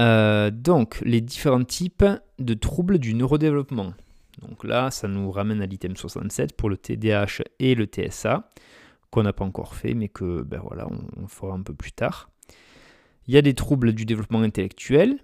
[0.00, 2.04] Euh, donc, les différents types
[2.38, 3.92] de troubles du neurodéveloppement.
[4.40, 8.50] Donc là, ça nous ramène à l'item 67 pour le TDAH et le TSA,
[9.10, 10.88] qu'on n'a pas encore fait, mais que ben voilà,
[11.20, 12.30] on, fera un peu plus tard.
[13.26, 15.18] Il y a des troubles du développement intellectuel,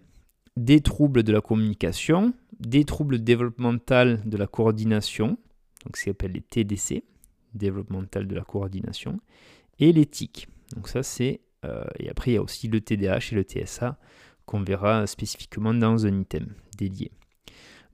[0.56, 5.38] des troubles de la communication, des troubles développementaux de la coordination,
[5.84, 7.02] donc ce qu'on appelle les TDC,
[7.54, 9.20] développemental de la coordination,
[9.78, 10.48] et l'éthique.
[10.74, 13.98] Donc ça c'est euh, et après il y a aussi le TDAH et le TSA
[14.46, 16.46] qu'on verra spécifiquement dans un item
[16.78, 17.10] dédié.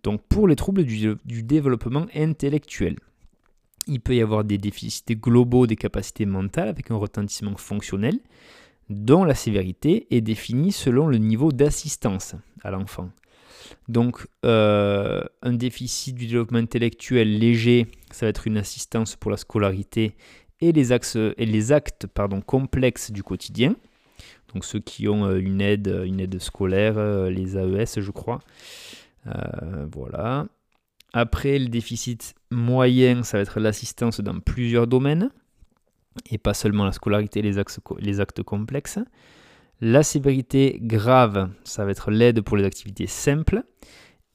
[0.03, 2.96] Donc pour les troubles du, développement intellectuel,
[3.86, 8.18] il peut y avoir des déficits globaux des capacités mentales avec un retentissement fonctionnel,
[8.90, 13.11] dont la sévérité est définie selon le niveau d'assistance à l'enfant.
[13.88, 19.36] Donc euh, un déficit du développement intellectuel léger, ça va être une assistance pour la
[19.36, 20.14] scolarité
[20.61, 20.92] et les,
[21.72, 22.07] actes
[22.46, 23.74] complexes du quotidien.
[24.55, 28.40] Donc ceux qui ont euh, une aide, une aide scolaire, euh, les AES je crois.
[29.92, 30.46] voilà.
[31.14, 35.30] Après, le déficit moyen, ça va être l'assistance dans plusieurs domaines,
[36.30, 37.62] et pas seulement la scolarité les,
[37.98, 38.98] les actes complexes.
[39.82, 43.62] La sévérité grave, ça va être l'aide pour les activités simples.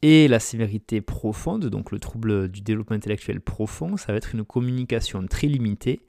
[0.03, 4.45] Et la sévérité profonde, donc le trouble du développement intellectuel profond, ça va être une
[4.45, 6.01] communication très limitée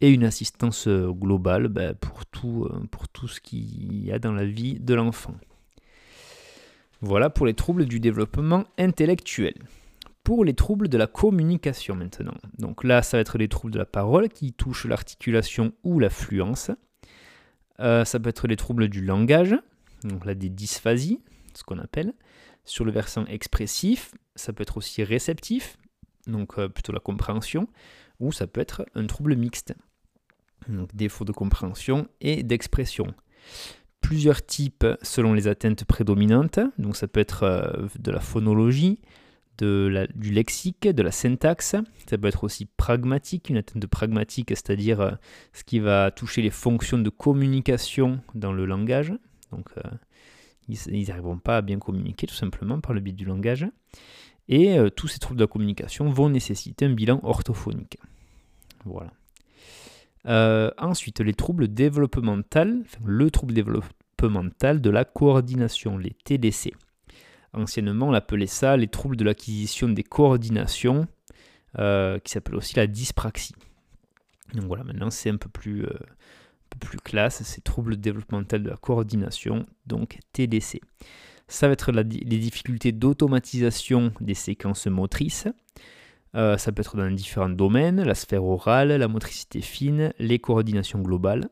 [0.00, 4.32] et une assistance globale ben, pour, tout, euh, pour tout ce qu'il y a dans
[4.32, 5.34] la vie de l'enfant.
[7.02, 9.54] Voilà pour les troubles du développement intellectuel
[10.24, 12.34] pour les troubles de la communication maintenant.
[12.58, 16.10] Donc là, ça va être les troubles de la parole qui touchent l'articulation ou la
[16.10, 16.70] fluence.
[17.80, 19.56] Euh, ça peut être les troubles du langage,
[20.04, 21.20] donc là des dysphasies,
[21.54, 22.12] ce qu'on appelle.
[22.64, 25.78] Sur le versant expressif, ça peut être aussi réceptif,
[26.26, 27.68] donc euh, plutôt la compréhension,
[28.20, 29.74] ou ça peut être un trouble mixte,
[30.68, 33.14] donc défaut de compréhension et d'expression.
[34.00, 39.00] Plusieurs types selon les atteintes prédominantes, donc ça peut être euh, de la phonologie,
[39.58, 41.76] du lexique, de la syntaxe.
[42.06, 45.10] Ça peut être aussi pragmatique, une atteinte pragmatique, c'est-à-dire euh,
[45.52, 49.12] ce qui va toucher les fonctions de communication dans le langage.
[49.52, 49.90] Donc, euh,
[50.68, 53.66] ils n'arriveront pas à bien communiquer tout simplement par le biais du langage.
[54.48, 57.98] Et tous ces troubles de la communication vont nécessiter un bilan orthophonique.
[58.84, 59.12] Voilà.
[60.26, 66.72] Ensuite, les troubles développementaux, le trouble développemental de la coordination, les TDC.
[67.52, 71.06] Anciennement, on appelait ça les troubles de l'acquisition des coordinations,
[71.78, 73.54] euh, qui s'appelle aussi la dyspraxie.
[74.54, 75.98] Donc voilà, maintenant c'est un peu plus, euh,
[77.04, 80.80] classe, c'est troubles développementaux de la coordination, donc TDC.
[81.46, 85.48] Ça va être les difficultés d'automatisation des séquences motrices.
[86.36, 91.00] Euh, ça peut être dans différents domaines, la sphère orale, la motricité fine, les coordinations
[91.00, 91.48] globales.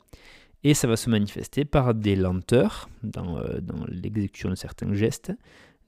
[0.65, 5.33] Et ça va se manifester par des lenteurs dans, dans l'exécution de certains gestes,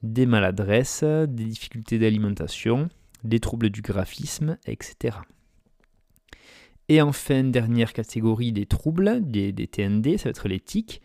[0.01, 2.89] des maladresses, des difficultés d'alimentation,
[3.23, 5.17] des troubles du graphisme, etc.
[6.91, 11.01] Et enfin, dernière catégorie des troubles, des, TND, ça va être les tics.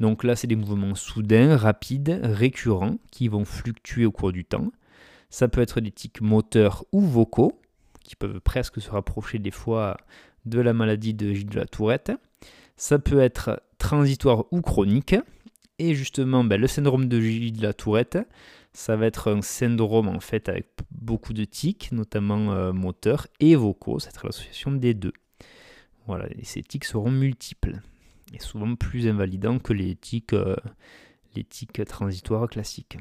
[0.00, 4.70] Donc là, c'est des mouvements soudains, rapides, récurrents, qui vont fluctuer au cours du temps.
[5.30, 7.60] Ça peut être des tics moteurs ou vocaux,
[8.04, 9.96] qui peuvent presque se rapprocher des fois
[10.44, 12.12] de la maladie de Gilles de la Tourette.
[12.76, 15.16] Ça peut être transitoire ou chronique,
[15.78, 18.18] et justement, ben, le syndrome de Gilles de la Tourette,
[18.72, 23.56] ça va être un syndrome en fait avec beaucoup de tics, notamment euh, moteurs et
[23.56, 25.12] vocaux, ça va être l'association des deux.
[26.06, 27.80] Voilà, et ces tics seront multiples
[28.32, 30.56] et souvent plus invalidants que les tics, euh,
[31.34, 32.98] les tics transitoires classiques.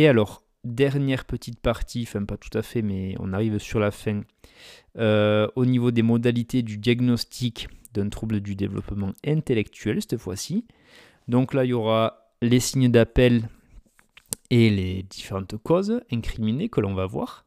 [0.00, 3.90] Et alors, dernière petite partie, enfin pas tout à fait, mais on arrive sur la
[3.90, 4.22] fin.
[4.96, 10.64] Euh, au niveau des modalités du diagnostic d'un trouble du développement intellectuel cette fois-ci.
[11.28, 13.50] Donc là, il y aura les signes d'appel
[14.48, 17.44] et les différentes causes incriminées que l'on va voir.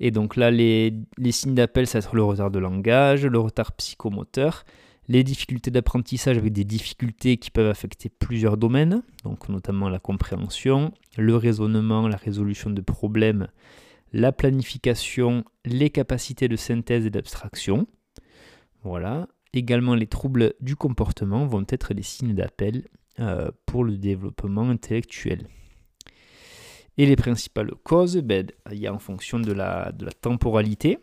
[0.00, 0.94] Et donc là, les,
[1.32, 4.64] signes d'appel, ça va être le retard de langage, le retard psychomoteur,
[5.08, 10.92] les difficultés d'apprentissage avec des difficultés qui peuvent affecter plusieurs domaines, donc notamment la compréhension,
[11.18, 13.48] le raisonnement, la résolution de problèmes,
[14.12, 17.86] la planification, les capacités de synthèse et d'abstraction.
[18.82, 19.28] Voilà.
[19.52, 22.84] Également, les troubles du comportement vont être des signes d'appel
[23.20, 25.48] euh, pour le développement intellectuel.
[26.96, 30.98] Et les principales causes, ben, il y a en fonction de la, de la temporalité.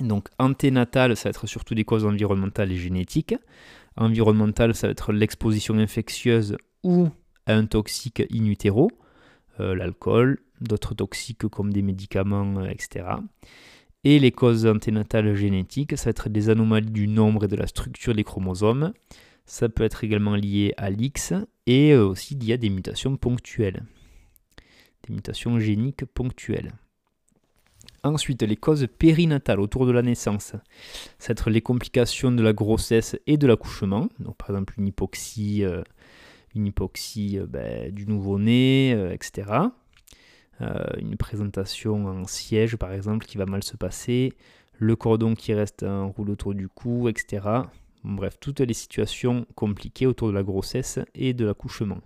[0.00, 3.34] Donc anténatale, ça va être surtout des causes environnementales et génétiques.
[3.96, 7.08] Environnementale, ça va être l'exposition infectieuse ou
[7.46, 8.90] à un toxique in utero,
[9.60, 13.06] euh, l'alcool, d'autres toxiques comme des médicaments, euh, etc.
[14.04, 17.66] Et les causes anténatales génétiques, ça va être des anomalies du nombre et de la
[17.66, 18.92] structure des chromosomes.
[19.46, 21.32] Ça peut être également lié à l'X
[21.66, 23.84] et euh, aussi lié à des mutations ponctuelles.
[25.08, 26.72] Des mutations géniques ponctuelles.
[28.04, 30.52] Ensuite, les causes périnatales autour de la naissance.
[31.28, 34.08] Être les complications de la grossesse et de l'accouchement.
[34.20, 35.82] Donc, par exemple, une hypoxie, euh,
[36.54, 39.68] une hypoxie euh, ben, du nouveau-né, etc.
[40.60, 44.32] Euh, une présentation en siège par exemple qui va mal se passer,
[44.78, 47.46] le cordon qui reste en roule autour du cou, etc.
[48.02, 51.98] bref, toutes les situations compliquées autour de la grossesse et de l'accouchement.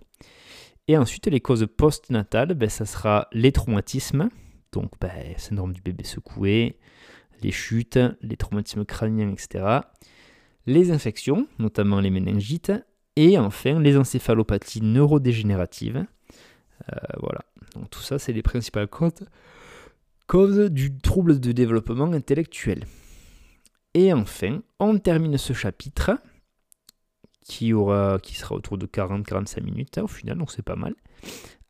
[0.87, 4.29] Et ensuite, les causes postnatales, ben, ça sera les traumatismes,
[4.73, 6.77] donc ben, syndrome du bébé secoué,
[7.41, 9.81] les chutes, les traumatismes crâniens, etc.
[10.65, 12.73] Les infections, notamment les méningites,
[13.15, 16.05] et enfin les encéphalopathies neurodégénératives.
[16.91, 17.41] Euh, voilà,
[17.75, 19.25] donc tout ça, c'est les principales causes,
[20.27, 22.85] causes du trouble de développement intellectuel.
[23.93, 26.17] Et enfin, on termine ce chapitre
[27.45, 30.95] qui, aura, qui sera autour de 40-45 minutes hein, au final, donc c'est pas mal,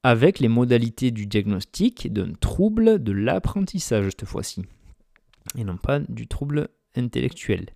[0.03, 4.63] avec les modalités du diagnostic d'un trouble de l'apprentissage cette fois-ci,
[5.57, 7.67] et non pas du trouble intellectuel.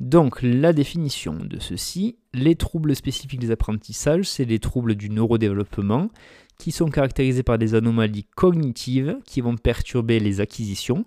[0.00, 6.10] Donc la définition de ceci, les troubles spécifiques des apprentissages, c'est les troubles du neurodéveloppement
[6.58, 11.04] qui sont caractérisés par des anomalies cognitives qui vont perturber les acquisitions,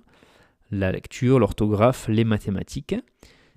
[0.71, 2.95] la lecture, l'orthographe, les mathématiques,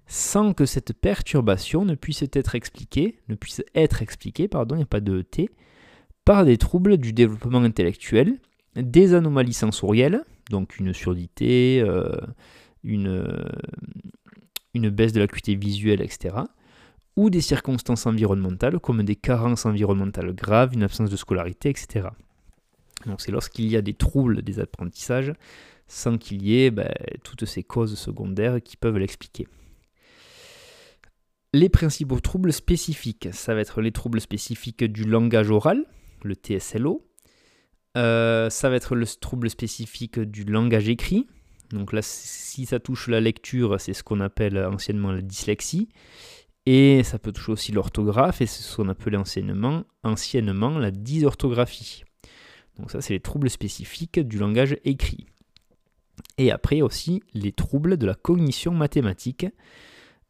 [0.07, 4.85] sans que cette perturbation ne puisse être expliquée, ne puisse être expliquée, pardon, il n'y
[4.85, 5.51] a pas de T,
[6.25, 8.39] par des troubles du développement intellectuel,
[8.77, 12.11] des anomalies sensorielles, donc une surdité, euh,
[12.85, 13.25] une,
[14.75, 16.37] une baisse de l'acuité visuelle, etc.,
[17.17, 22.09] ou des circonstances environnementales comme des carences environnementales graves, une absence de scolarité, etc.
[23.07, 25.33] Donc c'est lorsqu'il y a des troubles des apprentissages
[25.89, 26.93] sans qu'il y ait ben,
[27.25, 29.49] toutes ces causes secondaires qui peuvent l'expliquer.
[31.53, 35.85] Les principaux troubles spécifiques, ça va être les troubles spécifiques du langage oral,
[36.25, 37.07] le TSLO.
[37.97, 41.27] Euh, ça va être le trouble spécifique du langage écrit.
[41.71, 45.89] Donc là, si ça touche la lecture, c'est ce qu'on appelle anciennement la dyslexie.
[46.67, 52.05] Et ça peut toucher aussi l'orthographe, et c'est ce qu'on appelait anciennement, anciennement la dysorthographie.
[52.79, 55.27] Donc ça, c'est les troubles spécifiques du langage écrit.
[56.39, 59.47] Et après aussi les troubles de la cognition mathématique.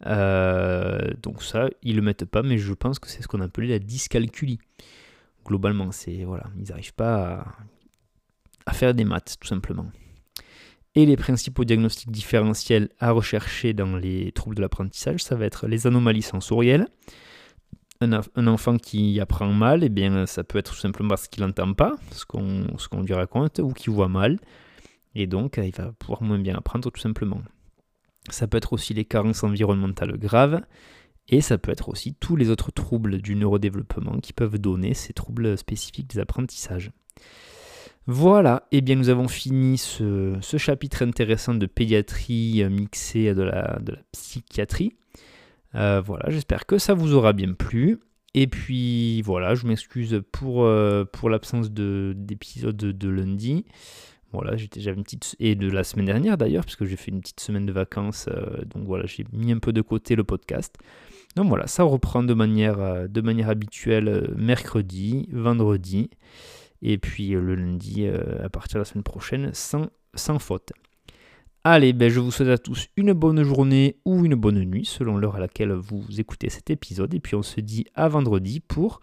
[0.07, 3.69] Euh, donc ça, ils le mettent pas, mais je pense que c'est ce qu'on appelait
[3.69, 4.59] la dyscalculie.
[5.45, 7.45] Globalement, c'est voilà, ils n'arrivent pas
[8.67, 9.87] à, faire des maths, tout simplement.
[10.95, 15.67] Et les principaux diagnostics différentiels à rechercher dans les troubles de l'apprentissage, ça va être
[15.67, 16.89] les anomalies sensorielles.
[18.03, 21.75] Un, enfant qui apprend mal, eh bien, ça peut être tout simplement parce qu'il n'entend
[21.75, 24.39] pas ce qu'on lui raconte ou qu'il voit mal.
[25.15, 27.43] Et donc, il va pouvoir moins bien apprendre tout simplement.
[28.31, 30.63] Ça peut être aussi les carences environnementales graves,
[31.31, 35.13] et ça peut être aussi tous les autres troubles du neurodéveloppement qui peuvent donner ces
[35.13, 36.91] troubles spécifiques des apprentissages.
[38.07, 43.43] Voilà, et eh bien nous avons fini ce, chapitre intéressant de pédiatrie mixée à de
[43.43, 43.79] la,
[44.13, 44.97] psychiatrie.
[45.77, 48.01] Euh, voilà, j'espère que ça vous aura bien plu.
[48.35, 53.65] Et puis voilà, je m'excuse pour, euh, l'absence d'épisode de lundi.
[54.33, 57.41] Voilà, j'avais une petite et de la semaine dernière d'ailleurs, puisque j'ai fait une petite
[57.41, 60.77] semaine de vacances, euh, donc voilà, j'ai mis un peu de côté le podcast.
[61.37, 63.07] Donc voilà, ça reprend de manière, euh,
[63.47, 66.11] habituelle euh, mercredi, vendredi,
[66.83, 70.73] et puis le lundi à partir de la semaine prochaine, sans, sans faute.
[71.63, 75.19] Allez, ben je vous souhaite à tous une bonne journée ou une bonne nuit, selon
[75.19, 79.01] l'heure à laquelle vous écoutez cet épisode, et puis on se dit à vendredi pour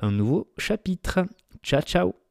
[0.00, 1.20] un nouveau chapitre.
[1.62, 2.29] Ciao ciao